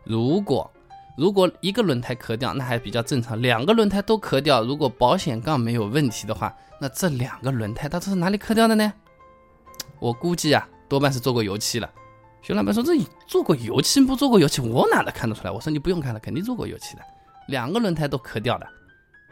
[0.03, 0.69] 如果
[1.17, 8.93] 如果一个轮胎磕掉，那还比较正常；两个轮胎都磕掉，如果保险杠没有问题的话，那这两个轮胎它都是哪里磕掉的呢？
[9.99, 10.67] 我估计啊。
[10.87, 11.89] 多半是做过油漆了。
[12.41, 12.95] 熊老板说：“这
[13.25, 17.01] 做过油漆不做过油漆，我哪能看得出来？”我说：“你不用看了，肯定做过油漆的。
[17.47, 18.67] 两个轮胎都磕掉的，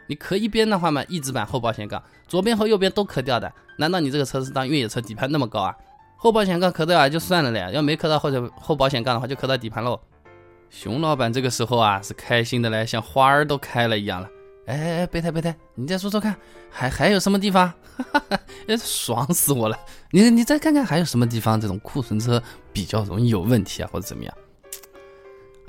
[0.08, 3.52] 你磕一边的话嘛，一指板后保险杠，左边和右边都磕掉的。
[3.78, 5.72] 难道你这个车是当越野车，底盘那么高啊？
[6.16, 10.00] 后保险杠磕掉啊就算了嘞，要没磕到或者后保险杠的话，就磕到底盘喽。”
[10.70, 14.28] 熊老板这个时候啊，是开心的嘞，像花儿都开了一样了。
[14.66, 16.34] 哎哎哎，备胎备胎，你再说说看，
[16.70, 17.70] 还还有什么地方？
[18.66, 19.78] 哎，爽死我了！
[20.10, 24.34] 你你再看看还有什么地方这种库存车比较容易有问题啊，或者怎么样？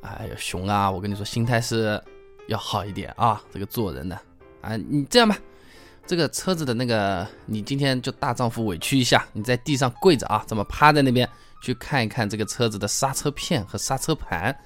[0.01, 2.01] 哎呀，熊啊，我跟你说，心态是
[2.47, 4.17] 要好一点啊，这个做人的
[4.61, 5.37] 啊，你这样吧，
[6.07, 11.29] 这个车子的那个，你今天就大丈夫委屈一下，你在地上跪着啊，这么趴在那边
[11.61, 14.57] 去看一看这个车子的刹车片和刹车盘，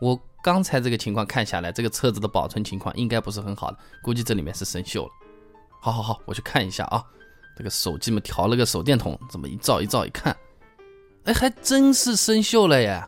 [0.00, 0.20] 我。
[0.42, 5.10] 刚才这个情况看下来，这个车子的保存情况应该不是很好的，估计这里面是生锈了。
[5.80, 7.04] 好好好，我去看一下啊。
[7.56, 10.34] 这个手机嘛，调了个手电筒，这么一照一照一看，
[11.24, 13.04] 哎，还真是生锈了耶！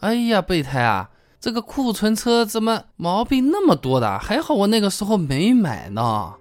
[0.00, 4.18] 哎呀，备胎啊，这个库存车怎么毛病那么多的？
[4.18, 6.34] 还好我那个时候没买呢。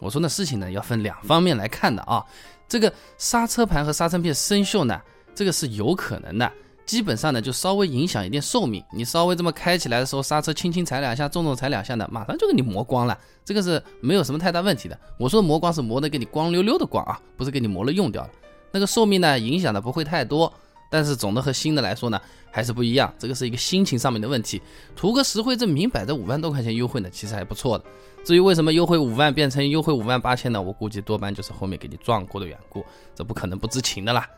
[0.00, 2.24] 我说那事情呢，要分两方面来看的啊。
[2.66, 5.00] 这个刹车盘和刹车片生锈呢，
[5.36, 6.52] 这个是有可能的。
[6.86, 8.82] 基本上呢，就稍微影响一点寿命。
[8.92, 13.18] 你稍微这么开起来的时候，刹车轻轻踩两下，重重踩两下的，马上就给你磨光了。
[13.44, 14.98] 这个是没有什么太大问题的。
[15.18, 18.30] 我说磨光是磨的给你光溜溜的光啊，不是给你磨了用掉了。
[18.70, 20.52] 那个寿命呢，影响的不会太多，
[20.90, 22.20] 但是总的和新的来说呢，
[22.50, 23.12] 还是不一样。
[23.18, 24.60] 这个是一个心情上面的问题。
[24.94, 27.84] 图个实惠，这明摆着五万多块钱优惠呢，其实还不错的。
[28.24, 30.60] 至于为什么优惠五万变成优惠五万八千呢？
[30.60, 34.28] 我估计多半就是后面给你撞过的缘故，这不可能不知情的啦。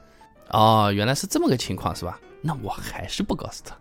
[0.51, 2.21] 哦，原来是这么个情况是吧？
[2.41, 3.77] 那我还是不告诉他。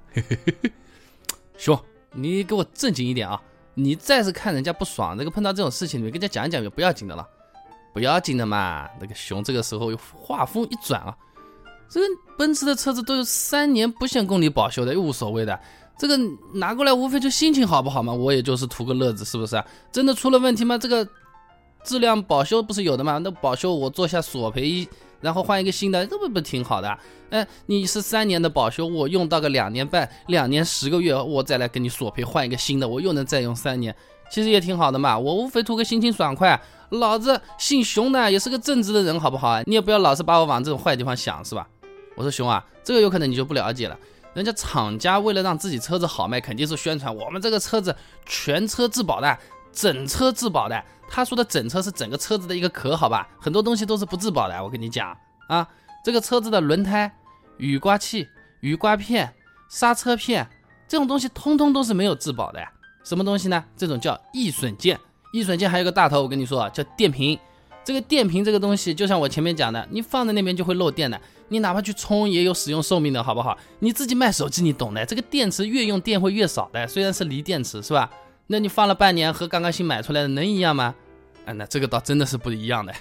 [1.57, 1.79] 兄，
[2.11, 3.41] 你给我正经一点啊！
[3.73, 7.27] 你再是看人家不爽，这个碰到这种事情，你跟人家讲一讲也不要紧的了，
[7.93, 8.89] 不要紧的嘛。
[8.99, 11.15] 那个熊这个时候又话锋一转啊，
[11.89, 12.05] 这个
[12.37, 15.59] 奔驰的车子都有三年不限公里保修的，又无所谓的。
[15.97, 16.17] 这个
[16.53, 19.61] 拿过来无非就心情好不好嘛，我也就是图个乐子，是不是？
[19.91, 20.77] 真的出了问题吗？
[20.77, 21.07] 这个
[21.83, 23.17] 质量保修不是有的吗？
[23.17, 24.87] 那保修我做下索赔。
[25.21, 26.97] 然后换一个新的，这不不挺好的？
[27.29, 33.95] 哎，你是三年的保修，我用到个两年半、两年十个月，我再来跟你索赔换一个新的，我又能再用三年，
[34.29, 35.17] 其实也挺好的嘛。
[35.17, 36.59] 我无非图个心情爽快。
[36.89, 39.61] 老子姓熊的也是个正直的人，好不好？
[39.63, 41.67] 你也不要老是把我往这种坏地方想，是吧？
[42.15, 43.97] 我说熊啊，这个有可能你就不了解了。
[44.35, 49.37] 人家厂家为了让自己车子好卖，肯定是宣传我们这个车子全车质保的，
[49.75, 50.83] 整车质保的。
[51.07, 53.27] 他说的整车是整个车子的一个壳，好吧？
[53.39, 54.63] 很多东西都是不质保的。
[54.63, 55.15] 我跟你讲
[55.47, 55.67] 啊，
[56.03, 57.13] 这个车子的轮胎、
[57.57, 58.27] 雨刮器、
[58.61, 59.31] 雨刮片、
[59.69, 60.47] 刹车片
[60.87, 62.59] 这种东西，通通都是没有质保的。
[63.03, 63.63] 什么东西呢？
[63.77, 64.99] 这种叫易损件。
[65.31, 67.37] 易损件还有个大头，我跟你说叫电瓶。
[67.83, 71.21] 这个电瓶这个东西，就像我前面讲的，你放在那边就会漏电的。
[71.49, 73.55] 你哪怕去充，也有使用寿命的，好不好？
[73.77, 75.05] 你自己卖手机，你懂的。
[75.05, 78.09] 这个电池越用电会越少的，虽然是锂电池，是吧？
[78.47, 80.93] 那你放了半年，和刚刚新买出来的能一样吗？
[81.45, 82.93] 啊，那这个倒真的是不一样的。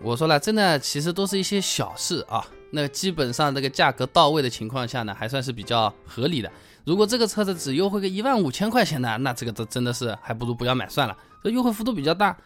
[0.00, 2.46] 我说了，真的其实都是一些小事啊。
[2.70, 6.50] 那基本上这个价格到位的情况下呢，还算是比较合理的。
[6.84, 11.16] 如果这个车子只优惠个一万五千块钱呢，那这个都真的是还不如不要买算了。
[11.42, 12.36] 这优惠幅度比较大，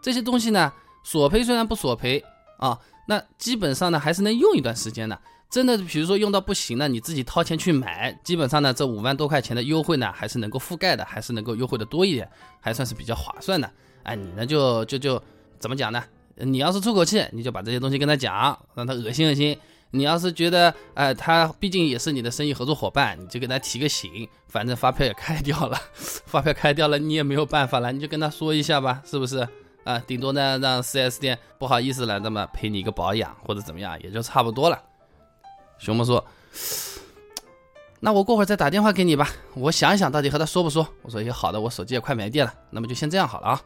[0.00, 0.72] 这些东西呢。
[1.04, 2.22] 索赔虽然不索赔
[2.58, 5.18] 啊，那基本上呢还是能用一段时间的。
[5.50, 12.28] 真的，比如说用到不行了，你自己掏钱去买，基本上呢这五万多块钱的优惠呢还是能够覆盖的，还是能够优惠的多一点，
[12.60, 13.70] 还算是比较划算的。
[14.02, 15.22] 哎，你呢就就就
[15.58, 16.04] 怎么讲呢？
[16.36, 19.56] 你要是出口气，你就把这些东西跟他讲，让他恶心恶心。
[19.90, 29.48] 你要是觉得哎他毕竟也是你的生意合作伙伴，你就给他提个醒，反正发票也开掉了，发票开掉了你也没有办法了，你就跟他说一下吧，是不是？
[29.84, 34.78] 啊，顶多呢让 4S 店不好意思了，那么赔你一个保养或者怎么样，也就差不多了。
[35.78, 36.24] 熊猫说
[38.00, 43.60] ：“那我过会儿再打电话给你吧，我想一想到底和他说不说。”我说：“也好的，我手机也快没电了，那么就先这样好了啊。”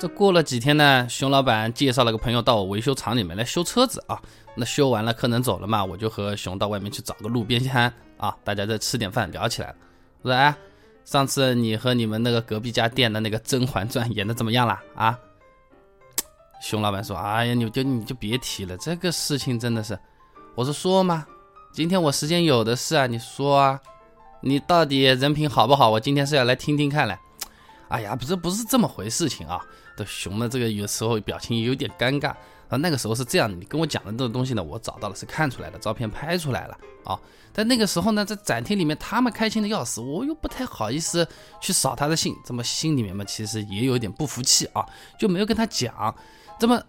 [0.00, 4.22] 这过了几天呢，熊老板介绍了个朋友到我维修厂里面来修车子啊。
[4.54, 9.74] 那修完了，客人走了嘛，我就和熊到外面去找个路边摊啊，大家再吃点饭，聊起来了。
[10.22, 10.54] 我说：“哎，
[11.08, 15.18] 上次你和你们那个隔壁家店的那个《甄嬛传》演的怎么样了啊？”
[16.60, 19.98] 熊老板说：“哎呀，你就你就别提了，这个事情真的是。”
[20.54, 21.26] 我是：“说嘛，
[21.72, 23.80] 今天我时间有的是啊，你说啊，
[24.42, 25.88] 你到底人品好不好？
[25.88, 27.18] 我今天是要来听听看嘞。”
[27.88, 29.64] 哎呀，不是不是这么回事情啊！
[29.96, 32.34] 的熊的这个有时候表情有点尴尬
[32.68, 32.76] 啊。
[32.78, 37.18] 那个时候是这样，你跟我讲的这个东西呢，我找到了是看出来的，照片拍出来了啊。
[37.52, 41.26] 但那个时候呢，在展厅里面，他们开心的要死，我又不太好意思
[41.60, 44.86] 去扫他的兴，这么心里面嘛，其实也有点不服气啊，
[45.18, 46.14] 就没有跟他讲。
[46.58, 46.80] 这么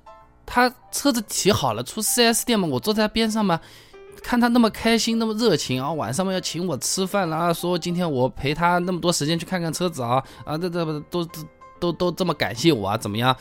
[0.45, 3.59] 他车子提好了，出 4S 店嘛，我坐在边上嘛。
[4.21, 11.45] 看他那么开心，那么热情啊，晚上嘛要请我吃饭啦，说今天我陪他那么多时间去看看车子啊，啊，这这都都
[11.79, 13.33] 都都这么感谢我啊，怎么样？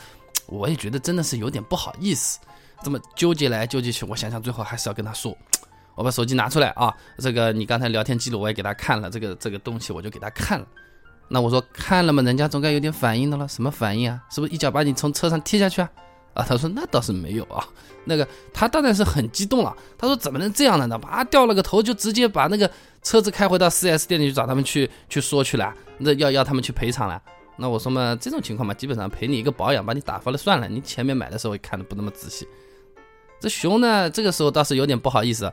[0.47, 2.39] 我也觉得真的是有点不好意思，
[2.83, 5.35] 这么纠结来纠结去，我想想最后还是要跟他说，
[5.95, 10.67] 我把手机拿出来啊，这个你刚才聊天记录我也给他看了，这个这个东西我就给他看了，
[11.27, 14.21] 那我说看了嘛，人家总该有点反应的了，什么反应啊？
[14.31, 15.89] 是不是一脚把你从车上踢下去啊？
[16.35, 17.67] 啊，他说那倒是没有啊，
[18.05, 19.75] 那个他当然是很激动了。
[19.97, 20.85] 他说怎么能这样呢？
[20.87, 22.69] 那啪掉了个头，就直接把那个
[23.01, 27.21] 车子开回到 4S 店里去找他们去去说去了，那要要他们去赔偿了。
[27.59, 30.67] 那我说嘛，这种情况嘛，基本上赔你一个保养，把你打发了算了。
[30.67, 32.47] 你前面买的时候也看的不那么仔细。
[33.39, 35.51] 这熊呢，这个时候倒是有点不好意思，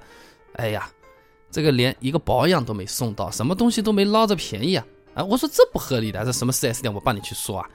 [0.55, 0.89] 哎呀，
[1.51, 4.87] 这个连一个保养都没送到，什么东西都没捞着便宜啊！
[5.15, 7.69] 啊，我说这不合理的，这什么四 S 店，我帮你去说啊。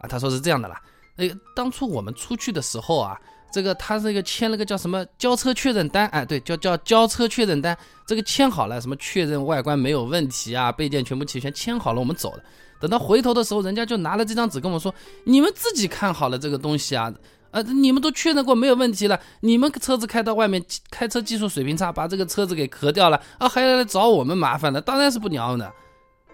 [0.00, 0.80] 啊，他说是这样的啦。
[1.16, 3.18] 那个当初我们出去的时候啊，
[3.52, 12.42] 这个他这个签了个叫什么交车确认单，哎，对，叫叫交车确认单，这个签好了，什么确认外观没有问题啊，备件全部齐全，签好了我们走了。
[12.80, 17.12] 等到回头的时候，人家就拿了这张纸跟我说，你们自己看好了这个东西啊，
[17.50, 25.72] 呃，你们都确认过没有问题了，你们车子开到外面，开车技术水平差，把这个车子给磕掉了啊，还要来找我们麻烦了，当然是不鸟的，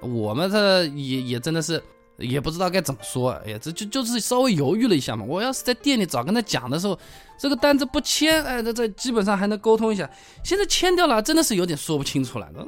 [0.00, 1.82] 我们这也也真的是。
[2.18, 5.24] 也不知道该怎么说，哎呀，这就就是稍微犹豫了一下嘛。
[5.26, 6.98] 我要是在店里早跟他讲的时候，
[7.38, 10.06] 这个单子不签，哎，这这基本上还能沟通一下。
[10.44, 12.46] 现在签掉了，真的是有点说不清楚了。
[12.54, 12.66] 嗯，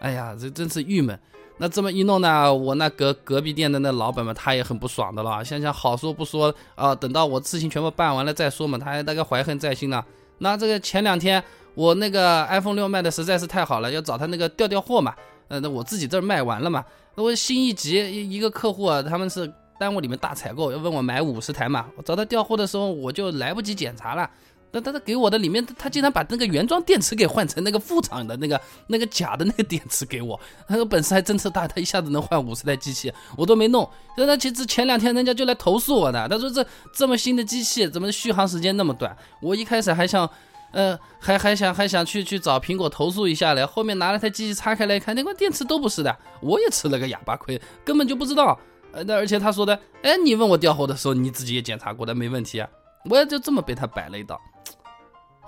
[0.00, 1.16] 哎呀，这真是郁闷。
[1.58, 5.44] 那这么一弄呢，我那隔隔壁店的那老板嘛，他也很不爽的了。
[5.44, 10.02] 想想好说不说啊，等到我事情全部办完了再说嘛，他还那个怀恨在心呢。
[10.38, 11.42] 那这个前两天
[11.74, 15.14] 我那个 iPhone 六卖的实在是太好了，要找他那个调调货嘛。
[15.48, 16.84] 呃，那我自己这儿卖完了嘛。
[17.16, 21.86] 那我心一急，一一个客户啊，他们是单位里面大采购，要问我买五十台嘛。
[21.96, 24.30] 我找他调货的时候，我就来不及检查了。
[24.70, 30.38] 那他他给我的里面，他竟然把那个原装电池给换成那个副厂的那个那个假的那个电池给我。
[30.68, 33.88] 他说本事还真是大，他一下子能换五十台机器，我都没弄。
[34.16, 39.16] 那他其实前两天人家就来投诉我的，他说这这么新的机器，怎么续航时间那么短？
[39.40, 40.28] 我一开始还想。
[40.70, 48.60] 呃， 还还想还想去去找苹果投诉一下嘞，后面拿了台机器拆开来看，那块电池都不是的，我也吃了个哑巴亏，根本就不知道。
[48.92, 52.68] 呃，那而且他说的，哎，你问我调货的时候，你自己也检查过的，没问题啊。
[53.08, 54.38] 我也就这么被他摆了一道。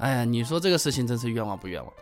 [0.01, 1.93] 哎呀，你说这个事情真是冤枉不冤枉？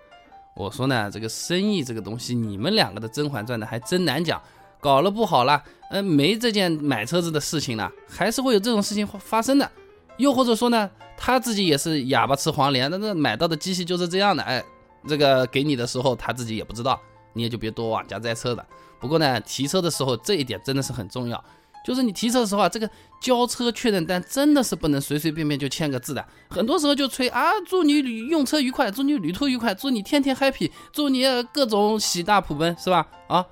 [0.55, 4.41] 我说呢，这个生意这个东西，你们两个的《甄嬛传》呢还真难讲，
[4.81, 9.69] 搞了不好了，呃，没这件买车子的事情呢，还是会有这种事情发生的。
[10.17, 14.63] 又或者说呢，他自己也是哑巴吃黄连，那那买到的机器就是这样的，哎，
[15.09, 17.01] 这个给你的时候他自己也不知道，
[17.33, 18.65] 你也就别多往加猜测了。
[19.01, 21.43] 不过呢，提车的时候这一点真的是很重要。
[21.89, 26.23] 就是你提车的时候啊，这个交车确认单真的是不能随随便便就签个字的。
[26.51, 33.09] 很多时候就吹啊，祝你旅用车愉快，祝你旅途愉快，祝你天天 happy，祝你各种喜大普奔，是吧？
[33.29, 33.47] 啊，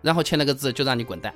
[0.00, 1.34] 然后签了个字就让你滚蛋。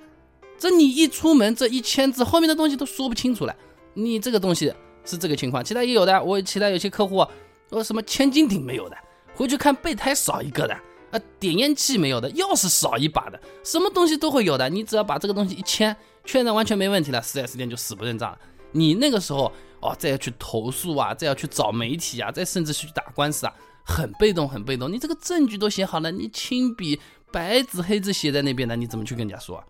[0.56, 3.56] 这你一出门这一签字，后面的东西都说不清楚了。
[3.94, 4.72] 你这个东西
[5.04, 6.22] 是这个情况，其他也有的。
[6.22, 7.26] 我其他有些客户
[7.68, 8.96] 说什么千斤顶没有的，
[9.34, 10.76] 回去看备胎少一个的。
[11.14, 14.68] 啊，点烟器没有的，钥匙少一把的，什么东西都会有的。
[14.68, 18.38] 你只要把这个东西一签，确认完全没问题了，4S 店就死不认账了。
[18.72, 24.90] 你那个时候哦，再要去投诉啊，再要去找媒体啊，再甚至去打官司啊，很被动，很被动。
[24.90, 27.00] 你这个证据都写好了，你亲笔
[27.30, 29.56] 白纸黑字写在那边的，你怎么去跟人家说？
[29.56, 29.64] 啊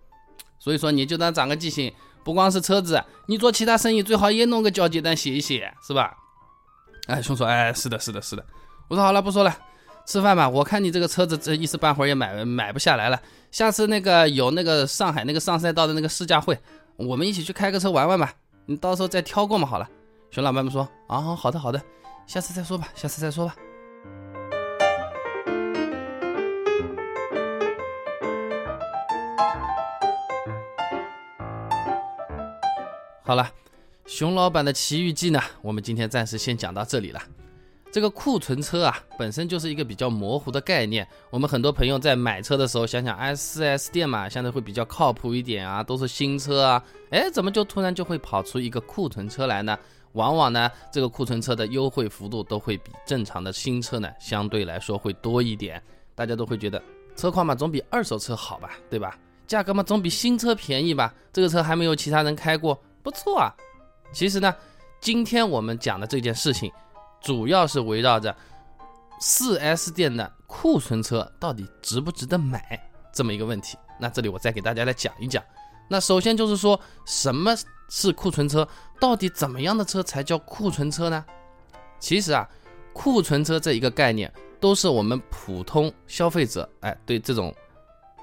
[0.56, 1.92] 所以说，你就当长个记性，
[2.24, 6.16] 不光是车子，你做其他生意最好也弄个交接单写一写，是吧？
[7.06, 8.46] 哎，兄说，哎，是的，是的，是的。
[8.88, 9.54] 我说好了，不说了。
[10.06, 13.20] 吃饭吧，我看你这个车子这一时半会儿也买买不下来了。
[13.50, 16.58] 下次那个有那个上海那个上赛道的那个试驾会，
[16.96, 18.32] 我们一起去开个车玩玩吧。
[18.66, 19.88] 你到时候再挑过嘛好了。
[20.30, 21.80] 熊老板们说啊，好的好的，
[22.26, 23.56] 下次再说吧，下次再说吧。
[33.22, 33.50] 好了，
[34.04, 37.22] 熊老板的奇遇记呢，我们今天暂时先讲到这里了。
[37.94, 41.06] 这个库存车啊，本身就是一个比较模糊的概念。
[41.30, 49.78] 我们很多朋友在买车的时候，想想，哎，4S 店嘛，相对会比较靠谱一点啊，都是新车啊，哎，怎么就突然就会跑出一个库存车来呢？
[50.14, 55.80] 往往呢，这个库存车的优惠幅度都会比正常的新车呢，相对来说会多一点。
[56.16, 56.82] 大家都会觉得，
[57.14, 59.16] 车况嘛，总比二手车好吧，对吧？
[59.46, 61.14] 价格嘛，总比新车便宜吧？
[61.32, 63.54] 这个车还没有其他人开过，不错啊。
[64.12, 64.52] 其实呢，
[65.00, 66.68] 今天我们讲的这件事情。
[67.24, 68.36] 主要是围绕着
[69.20, 72.78] 4S 店的库存车到底值不值得买
[73.12, 73.78] 这么一个问题。
[73.98, 75.42] 那这里我再给大家来讲一讲。
[75.88, 77.54] 那首先就是说，什么
[77.88, 78.66] 是库存车？
[79.00, 81.24] 到底怎么样的车才叫库存车呢？
[81.98, 82.48] 其实啊，
[82.92, 87.54] 库存车这一个概念，都是我们普通消费者哎对这种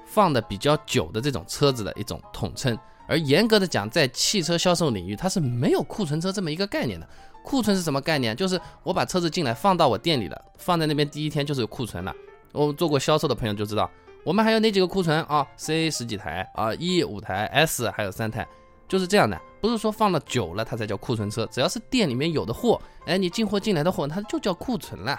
[0.06, 2.78] 放的比较久的这种车子的一种统称。
[3.08, 7.08] 而严格的讲，在汽车销售领域，它是没有库存车这么一个概念的。
[7.42, 8.34] 库存是什么概念？
[8.36, 12.14] 就是我把车子进来放到我店里了，放在那边第一天就是有库存了。
[12.52, 13.90] 我们做过销售的朋友就知道，
[14.24, 18.46] 我们还有哪几个库存啊？C 十几台啊，E 五台，S 还有三台，
[18.86, 19.40] 就是这样的。
[19.60, 25.18] 不是说放了久了它才叫库存车，只要是店里面有的货，哎，你进货进来的货，它就叫库存了。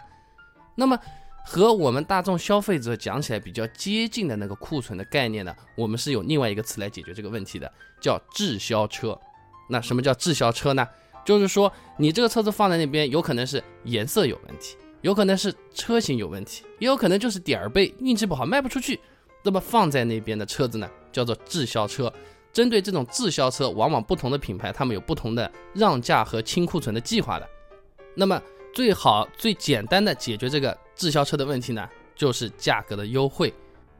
[0.76, 0.98] 那么
[1.46, 9.18] 和我们大众消费者讲起来比较接近的那个库存的概念呢，我们是有另外一个词来解决这个问题的，叫滞销车。
[9.70, 10.88] 那什么叫滞销车呢？
[11.26, 19.00] 就是说，你这个车子放在那边，有可能是颜色有问题，有可能是车型有问题，也有可能就是点儿背，运气不好卖不出去。
[19.44, 22.12] 那么放在那边的车子呢，叫做滞销车。
[22.54, 27.50] 针对这种滞销车，往往不同的品牌他们有不同的让价和清库存的计划的。
[28.16, 28.40] 那么
[28.74, 33.54] 最好最简单的解决这个滞销车的问题呢，就是价格的优惠。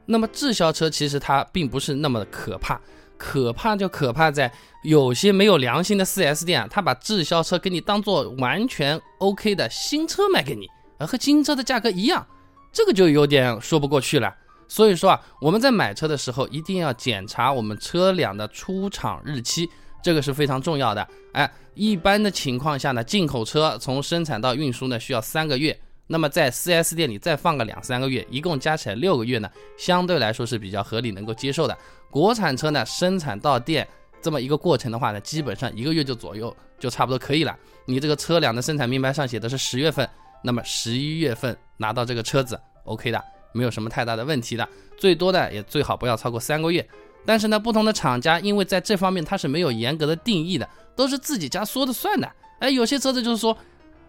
[0.06, 2.80] 那么滞销车其实它并不是那么的可怕。
[3.16, 10.66] 可怕就可怕在有些没有良心的 4S 店啊，他把滞销车给你当做完全 OK 的新车卖给你，
[10.98, 12.26] 而和新车的价格一样，
[12.72, 14.34] 这个就有点说不过去了。
[14.66, 19.68] 所以说啊，我们在买车的时候一定要检查我们车辆的出厂日期，
[20.02, 21.06] 这个是非常重要的。
[21.32, 31.76] 哎，一般的情况下呢，进口车从生产到运输呢需要三个月，那么在 4S 店里再放个两三个月，一共加起来六个月呢，相对来说是比较合理能够接受的。
[32.14, 33.84] 国产车呢，生产到店
[34.22, 37.58] 这么一个过程的话呢，基本上一个月就左右就差不多可以了。
[37.86, 40.08] 你这个车辆的生产名牌上写的是十月份，
[40.44, 43.20] 那么十一月份拿到这个车子，OK 的，
[43.52, 44.66] 没有什么太大的问题的。
[44.96, 46.88] 最多的也最好不要超过三个月。
[47.26, 52.30] 但是呢，不同的厂家因为在这方面它是没有严格的定义的，都是自己家说的算的。
[52.60, 53.58] 哎，有些车子就是说，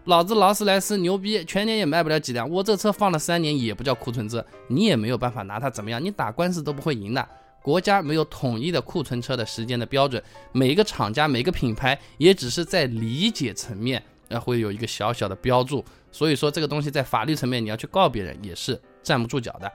[0.04, 7.28] 老子劳斯莱斯牛逼，全年也卖不了几辆，我这车放了三年也不叫库存车，你也没有办法拿它怎么样，你打官司都不会赢的。
[7.66, 15.84] 国家没有统一的库存车的时间的标准，每一个厂家、每个品牌也只是在理解层面，呃，会有一个小小的标注。
[16.12, 19.68] 所以说这个东西在法律层面，你要去告别人也是站不住脚的。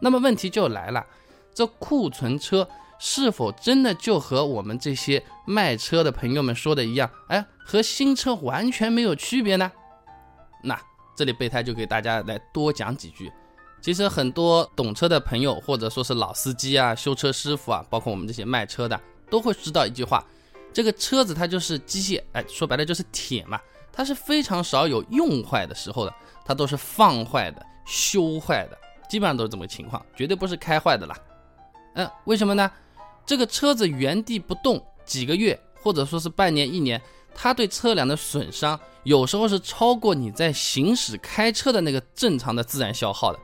[0.00, 1.04] 那么问题就来了，
[1.52, 2.66] 这库存车
[2.98, 7.10] 是否真的就和我们这些卖车的朋友们说的一样？
[7.28, 9.70] 哎，和新车完全没有区别呢？
[10.62, 10.80] 那
[11.14, 13.30] 这里备胎就给大家来多讲几句。
[13.86, 20.26] 其实很多懂车的朋友，或者说是老司机啊、修车师傅啊，包括我们这些卖车的，都会知道一句话：
[20.72, 23.60] 这个车子它就是机械，哎，说白了就是铁嘛，
[23.92, 26.12] 它是非常少有用坏的时候的，
[26.44, 28.76] 它都是放坏的、修坏的，
[29.08, 31.16] 基本上都是这么个情况，绝对不是开坏的啦。
[31.94, 32.68] 嗯，为什么呢？
[33.24, 37.00] 这个车子原地不动几个月，或者说是半年、一年，
[37.32, 43.38] 它对车辆的损伤，有时候是超过你在行驶开车的那个正常的自然消耗的。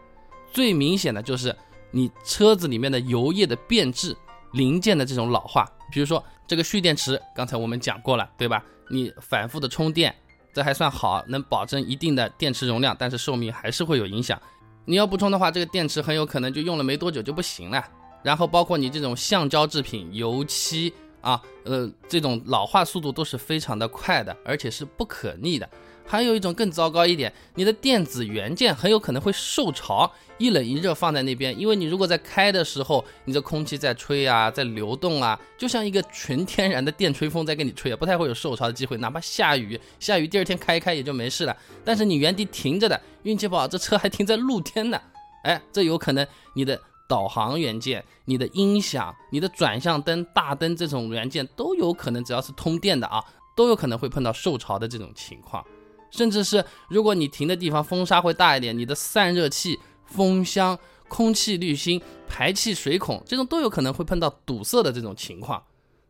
[0.53, 1.55] 最明显的就是
[1.90, 4.16] 你车子里面的油液的变质、
[4.53, 8.62] 零件的这种老化，比如说这个蓄电池，刚才我们讲过了，对吧？
[8.90, 10.14] 你反复的充电，
[10.53, 14.40] 这还算好，能保证一定的电池容量，但是寿命还是会有影响。
[14.84, 17.82] 你要不充的话，这个电池很有可能就用了没多久就不行了。
[18.22, 25.68] 然后包括你这种橡胶制品、油漆啊，呃，这种老化速度都是非常的快的，而且是不可逆的。
[26.05, 38.96] 还有一种更糟糕一点，你的电子元件很有可能会受潮，一冷一热放在那边，因为你如果在开的时候，你的空气在吹啊，在流动啊，就像一个纯天然的电吹风在给你吹啊，不太会有受潮的机会。
[38.98, 41.57] 哪怕下雨，下雨第二天开一开也就没事了。
[41.84, 45.00] 但是你原地停着的，运气不好，这车还停在露天呢，
[45.44, 46.78] 哎，这有可能你的
[47.09, 53.22] 导航元件、你的音响、你的转向灯、大灯这种元件都有可能，只要是通电的啊，
[53.57, 55.64] 都有可能会碰到受潮的这种情况。
[56.13, 65.61] 甚至是如果你停的地方风沙会大一点，你的散热器、风箱、空气滤芯、排气水孔这种都有可能会碰到堵塞的这种情况。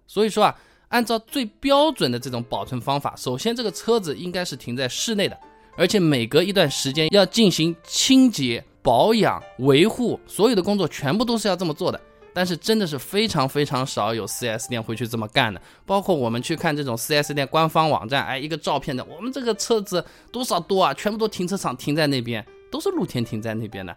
[0.07, 0.55] 所以说啊，
[0.89, 5.39] 按照最标准的这种保存方法，首先这个车子应该是停在室内的，
[5.77, 12.01] 而且每隔一段时间要进行清洁、保养、维护，所有的工作全部都是要这么做的。
[12.35, 23.97] 但是真的是非常非常少有 4S 店会去这么干的，包括我们去看这种 4S 店官方网站，哎，一个照片的，我们这个车子多少多啊，全部都停车场停在那边，都是露天停在那边的，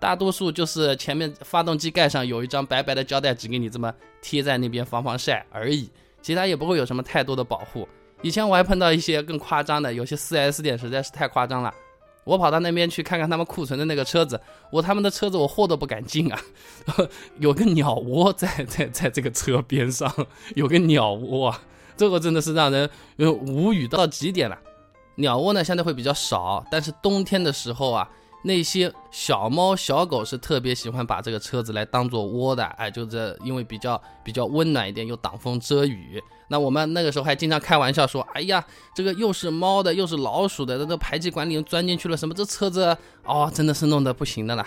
[0.00, 5.88] 大多数就是前面发动机盖上有一张白白的胶带纸给你这么贴在那边防防晒而已，
[6.20, 7.88] 其他也不会有什么太多的保护。
[8.22, 11.72] 以前我还碰到一些更夸张的，有些 4S 店实在是太夸张了。
[12.26, 14.38] 我跑到那边去看看他们库存的那个车子，
[14.70, 16.38] 我他们的车子我货都不敢进啊，
[17.38, 20.12] 有个鸟窝在在在这个车边上，
[20.56, 21.54] 有个鸟窝，
[21.96, 24.58] 这个真的是让人无语到极点了。
[25.14, 28.10] 鸟窝呢相对会比较少，但是冬天的时候啊。
[28.46, 36.22] 那些小猫小狗是特别喜欢把这个车子来当做窝的，哎，就这因为比较比较温暖一点，又挡风遮雨。
[36.46, 42.32] 那我们那个时候还经常开玩笑说，哎呀，这个又是猫的，又是老鼠的，这个排气管里钻进去了什么？
[42.32, 44.64] 这车子哦，真的是弄得不行的了。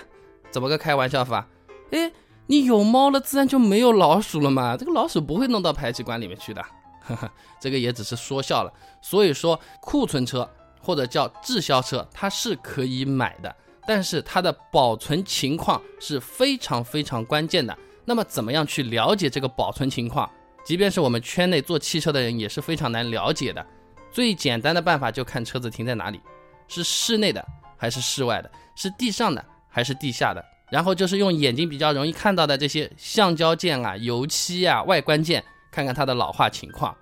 [0.51, 1.47] 怎么个开玩笑法？
[1.91, 2.11] 哎，
[2.47, 4.75] 你有猫了，自然就没有老鼠了嘛。
[4.75, 6.61] 这个老鼠不会弄到排气管里面去的，
[6.99, 8.73] 呵呵，这个也只是说笑了。
[9.01, 10.49] 所以说，库存车
[10.81, 13.55] 或者叫滞销车，它是可以买的。
[13.87, 17.77] 但是它的保存情况是非常非常关键的。
[18.05, 20.29] 那么怎么样去了解这个保存情况？
[20.65, 23.65] 即便是我们圈内做汽车的人也是非常难了解的。
[24.11, 26.19] 最简单的办法就看车子停在哪里，
[26.67, 27.43] 是室内的
[27.77, 30.43] 还是室外的，是地上的还是地下的。
[30.71, 36.95] 然后就是用眼睛比较容易看到的这些橡胶件啊、油漆啊、外观件，看看它的老化情况。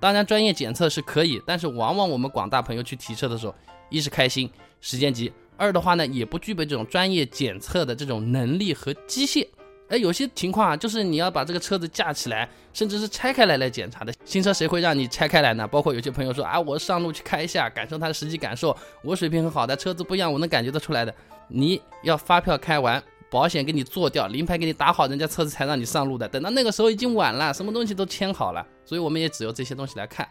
[0.00, 3.54] 当然专业检测是可以，但是往往我们广大朋友去提车的时候，
[3.88, 5.32] 一是开心，时间急。
[5.56, 9.46] 二的话呢，也不具备这种专业检测的这种能力和机械。
[9.88, 14.12] 哎，有些情况啊，就是你要把这个车子架起来，甚至是拆开来来检查的。
[14.24, 15.68] 新车谁会让你拆开来呢？
[15.68, 18.74] 包括有些朋友说啊，我上路去开一下，感受它的实际感受。
[19.02, 21.14] 我水平很好的车子不一样，我能感觉得出来的。
[21.48, 23.00] 你要发票开完，
[23.30, 26.26] 保险给你做掉，临牌给你打好，人家车子才让你上路的。
[26.26, 28.66] 等到那个时候已经晚了，什么东西都签好了。
[28.86, 30.26] 所以我们也只有这些东西来看。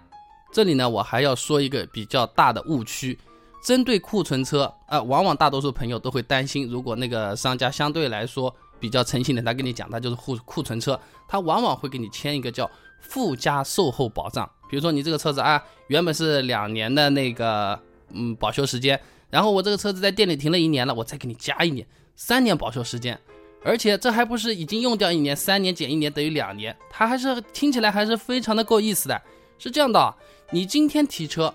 [0.52, 3.18] 这里呢，我还要说一个比较大的误区。
[3.64, 11.00] 针对库存车啊，往往大多数朋友都会担心，如果那个商家相对来说比较诚信的，他跟你讲他就是库库存车，
[11.30, 14.50] 他往往会给你签一个叫附加售后保障。
[14.70, 19.00] 比如说你这个车子啊，原本是两年的那个嗯保修时间，
[19.30, 21.88] 然后我这个车子在店里停了一年了，我再给你加一年，
[22.18, 23.18] 三年保修时间，
[23.64, 29.22] 而且这还不是已经用掉一年，三年减一年等于两年，它还是听起来还是非常的够意思的。
[29.58, 30.14] 是这样的，
[30.52, 31.54] 你今天提车。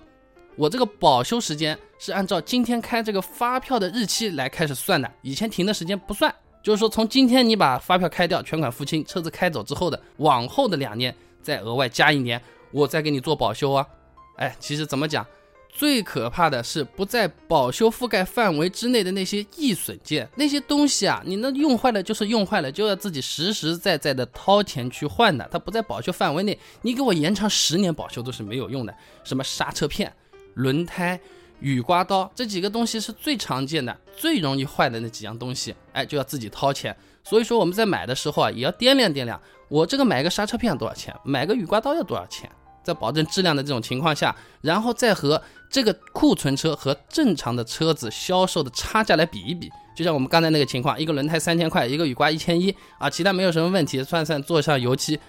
[0.59, 6.33] 我这个保修时间是按照今天开这个发票的日期来开始算的，以前停的时间不算。
[6.61, 12.41] 就是说，从今天你把发票开掉，全款付清，车子开走之后的往后的两年再额外加一年，
[12.71, 13.87] 我再给你做保修啊。
[14.35, 15.25] 哎，其实怎么讲，
[15.69, 25.47] 最可怕的是不在保修覆盖范围之内的那些易损件，那些东西啊，你那用坏了就是用坏了，就要自己实实在在的掏钱去换的。
[25.49, 28.93] 它不在保修范围内，你给我延长十年保修都是没有用的。
[29.23, 30.13] 什么刹车片、
[30.55, 31.19] 轮胎、
[31.59, 36.95] 雨刮刀这几个东西是最常见的、最容易坏的那几样东西，哎，就要自己掏钱。
[37.23, 42.49] 所以说我们在买的时候啊，也要掂量掂量，我这个买个刹车片多少钱，买个雨刮刀要多少钱。
[42.81, 45.39] 在保证质量的这种情况下，然后再和
[45.69, 55.19] 这个库存车和正常的车子销售的差价来比一比，就像我们刚才那个情况，一个轮胎三千块，一个雨刮一千一啊，其他没有什么问题，算算做上油漆，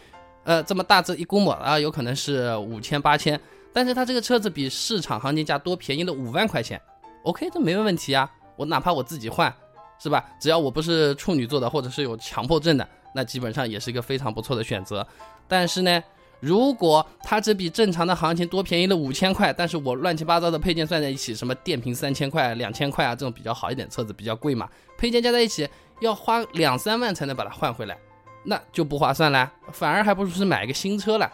[0.45, 3.39] 呃，这么大致一估摸啊，有可能是五千八千，
[3.73, 6.81] 但是它这个车子比市场行情价多便宜了五万块钱
[7.25, 9.53] ，OK，这没问题啊，我哪怕我自己换，
[9.99, 10.25] 是吧？
[10.41, 15.07] 只要我不是处女座的，或者是有强迫症的，那基本上也是一个非常不错的选择，
[15.49, 16.03] 但是呢。
[16.43, 24.67] 如果它只比正常的行情多便宜了五千块，但是我乱七八糟的配件算在一起，什么电瓶三千块、两千块啊，这种比较好一点车子比较贵嘛，
[24.97, 25.69] 配件加在一起
[26.01, 27.99] 要花两三万才能把它换回来，
[28.43, 31.31] 那就不划算了，反而还不如是买个新车了。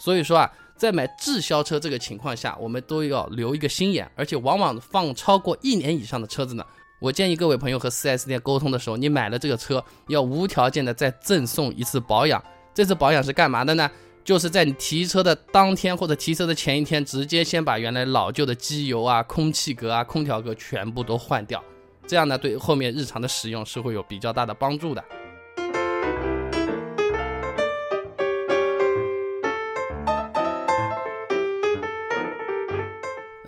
[0.00, 6.64] 所以说啊，在买滞销车这个情况下，我们都要留一个心眼，而且往往放超过一年以上的车子呢，
[7.00, 12.42] 我建议各位朋友和 4S 店沟通的时候，你买了这个车要无条件的再赠送一次保养，
[12.74, 13.90] 这次保养是干嘛的呢？
[14.24, 21.62] 就是在你提车的当天或者提车的前一天，直接先把原来老旧的机油啊、空气格啊、空调格全部都换掉，
[22.06, 25.04] 这样呢，对后面日常的使用是会有比较大的帮助的。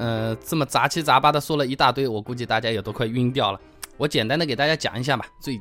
[0.06, 3.60] 呃，这么杂七杂八的说了一大堆，我估计大家也都快晕掉了。
[3.96, 5.60] 我简单的给大家讲一下吧，最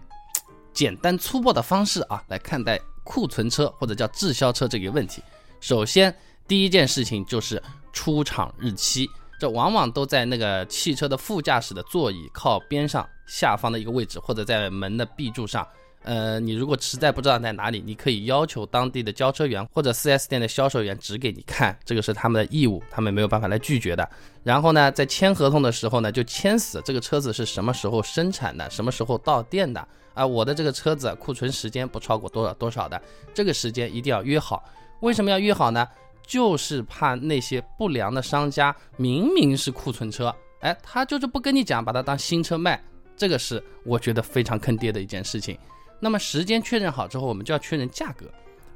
[0.72, 2.80] 简单粗暴的方式啊，来看待。
[3.04, 5.22] 库存车或者叫滞销车这个问题，
[5.62, 6.14] 首先
[6.48, 7.62] 第一件事情就是
[7.94, 9.08] 出厂日期，
[9.40, 15.68] 这往往都在那个汽车的副驾驶的座椅靠边上下方的一个位置，或者在门的壁柱上。
[16.06, 24.08] 呃，你如果实在不知道在哪里，你可以要求当地的交车员或者 4S 店的销售员指给你看，这个是他们的义务，他们没有办法来拒绝的。
[24.44, 29.86] 然后呢，在签合同的时候呢，就签死这个车子是什么时候生产的，什么时候到店的。
[30.14, 33.02] 啊，我的这个车子库存时间不超过多少多少的，
[33.34, 34.64] 这个时间一定要约好。
[35.02, 35.86] 为什么要约好呢？
[36.26, 42.82] 就是怕那些不良的商家明明是库存车，哎，他就是不跟你讲，把它当新车卖，
[43.18, 45.58] 这个是我觉得非常坑爹的一件事情。
[46.00, 48.26] 那么时间确认好之后，我们就要确认价格。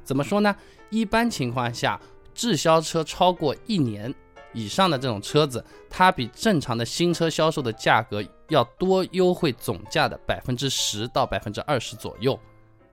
[0.02, 0.54] 怎么说呢？
[0.90, 2.00] 一般情况下，
[2.34, 4.14] 滞销车超过一年。
[4.52, 12.36] 以上的这种车子，它比正常的新车销售的价格要多优惠总价的百分之十到百分之二十左右，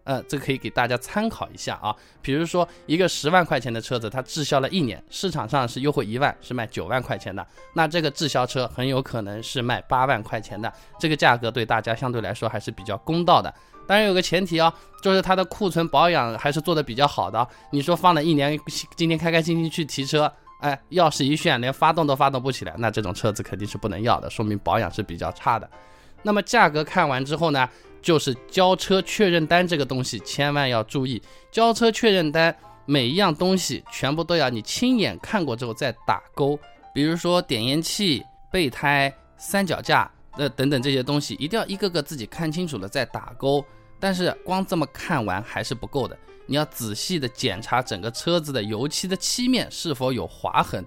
[0.08, 1.94] 呃，这可以给大家参考一下啊。
[2.22, 13.54] 比如说一个十万块钱的车子，它滞销了一年，市场上是优惠一万，是卖九万块钱的，那这个滞销车很有可能是卖八万块钱的，这个价格对大家相对来说还是比较公道的。
[13.86, 17.48] 当然有个前提啊，就是它的库存保养还是做的比较好的。
[17.72, 18.60] 你说放了一年，
[18.96, 20.32] 今天开开心心去提车。
[20.60, 25.70] 哎，钥匙一炫，连发动都发动不起来，那这种车子肯定是不能要的，说明保养是比较差的。
[26.24, 27.70] 那么价格看完之后呢，
[28.02, 31.22] 就是交车确认单这个东西，千万要注意，
[31.52, 36.58] 交车确认单每一样东西全部都要你亲眼看过之后再打勾。
[36.94, 43.64] 比如说点烟器、备胎、三脚架，呃等等这些东西，一定要一个个自己看清楚了再打勾。
[44.00, 46.18] 但是光这么看完还是不够的。
[46.46, 50.86] 你要仔细的检查整个车子的油漆的漆面是否有划痕，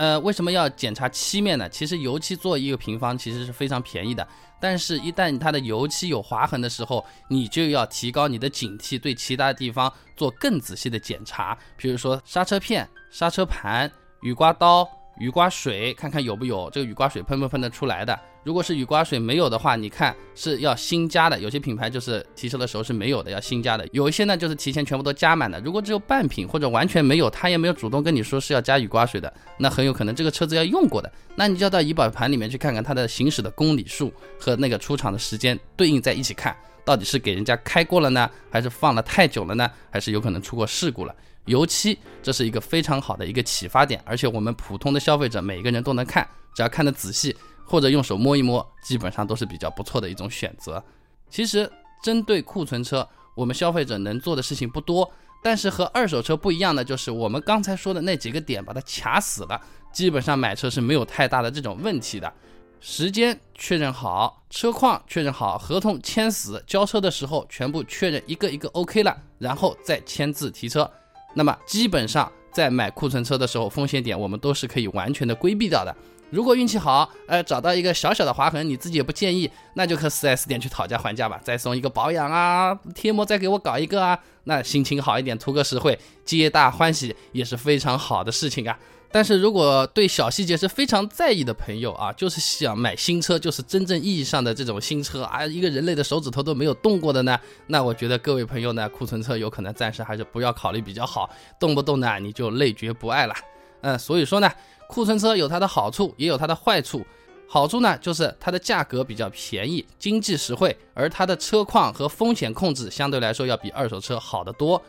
[0.00, 1.68] 呃，为什么要检查漆面呢？
[1.68, 4.26] 其实油漆做一个平方其实是非常便宜的，
[4.58, 13.92] 但是一旦它的油漆有划痕的时候，你就要提高你的警惕，对其他地方做更仔细的检查，比如说刹车片、刹车盘、
[14.22, 14.88] 雨刮刀。
[15.18, 18.18] 雨刮水，看看有没有这个雨刮水喷不喷的出来的。
[18.42, 21.38] 如果是雨刮水没有的话，你看是要新加的。
[21.40, 23.86] 有些品牌就是提车的时候是没有的，要新加的。
[23.92, 25.60] 有一些呢就是提前全部都加满的。
[25.60, 31.12] 如果只有半瓶或者完全没有，他也没有主动跟你说是要加雨刮水的，那很有可能这个车子要用过的。
[31.34, 41.14] 那你就要到仪表盘里面去看看它的行驶的公里数和那个出厂的时间对应在一起看，到底是给人家开过了呢，还是放了太久了呢，还是有可能出过事故了。
[41.44, 47.34] 油漆，这是一个非常好的一个启发点，而且我们普通的消费者每个人都能看，只要看得仔细
[47.70, 50.82] 或者用手摸一摸，基本上都是比较不错的一种选择。
[51.30, 51.70] 其实
[52.02, 55.08] 针对库存车，我们消费者能做的事情不多，
[55.40, 59.60] 但是和二手车不一样的就是我们刚才说的那几个点把它卡死了，
[59.92, 62.32] 基本上买车是没有太大的这种问题的。
[62.80, 70.90] 时间确认好，车况确认好，合同签死，交车的时候全部确认一个一个 OK 了，然后再签字提车。
[71.34, 75.94] 那么基本上在买库存车的时候，风险点我们都是可以完全的规避掉的。
[76.30, 88.78] 如果运气好，呃，找到一个小小的划痕，你自己也不介意，那就和 4S 店去讨价还价吧，再送一个保养啊，贴膜再给我搞一个啊，那心情好一点，图个实惠，皆大欢喜，也是非常好的事情啊。
[89.12, 101.28] 但是如果对小细节是非常在意的朋友啊，就是想买新车，就是真正意义上的这种新车啊，一个人类的手指头都没有动过的呢，那我觉得各位朋友呢，库存车有可能暂时还是不要考虑比较好，
[101.58, 103.34] 动不动呢你就累觉不爱了。
[103.80, 104.48] 嗯，所以说呢。
[104.90, 107.06] 库存车有它的好处，也有它的坏处。
[107.46, 114.80] 好处呢，就是它的价格比较便宜，经济实惠，而它的车况和风险控制相对来说要比二手车好得多。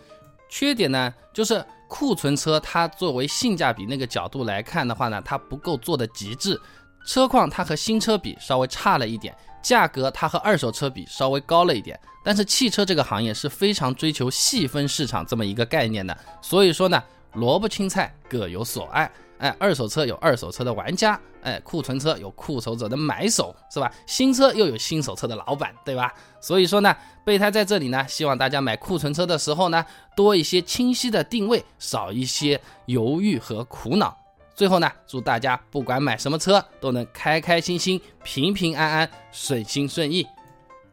[0.49, 6.59] 缺点呢，就是库存车它作为性价比那个角度来看的话呢，它不够做的极致。
[7.07, 11.99] 车况它和新车比稍微差了一点，价格它和二手车比稍微高了一点。
[12.23, 19.11] 但是汽车这个行业是非常追求细分市场这么一个概念的，所以说呢，萝卜青菜各有所爱。
[19.41, 23.91] 哎，二手车有二手车的玩家，哎，库存车有库存者的买手，是吧？
[24.05, 26.13] 新车又有新手车的老板，对吧？
[26.39, 29.83] 所以说呢，备胎在这里呢，希望大家买库存车的时候呢，
[30.15, 34.15] 多一些清晰的定位，少一些犹豫和苦恼。
[34.53, 40.23] 最后呢，祝大家不管买什么车，都能开开心心、平平安安、顺心顺意。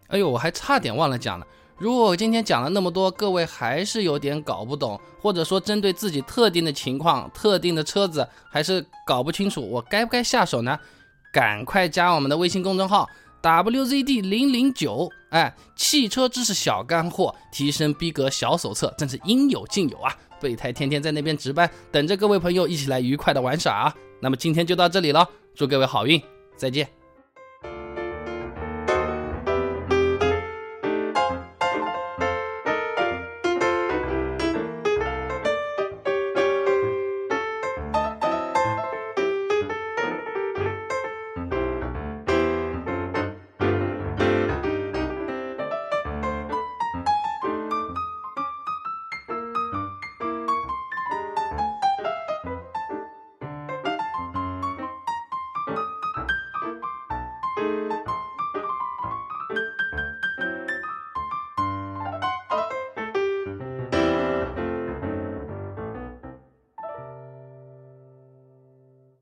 [0.07, 1.47] 哎呦，我还差点忘了讲了。
[1.79, 10.77] 如果我今天讲了那么多，各位还是有点搞不懂，或者说针对自己特定的情况、特定的车子还是搞不清楚，我该不该下手呢？
[11.33, 13.09] 赶快加我们的微信公众号
[13.43, 20.13] wzd 零零九，哎，汽车知识小干货，提升逼格小手册，真是应有尽有啊！
[20.41, 23.95] 备胎天天在那边值班，等着各位朋友一起来愉快的玩耍啊！
[24.21, 26.21] 那么今天就到这里了，祝各位好运，
[26.57, 26.98] 再见。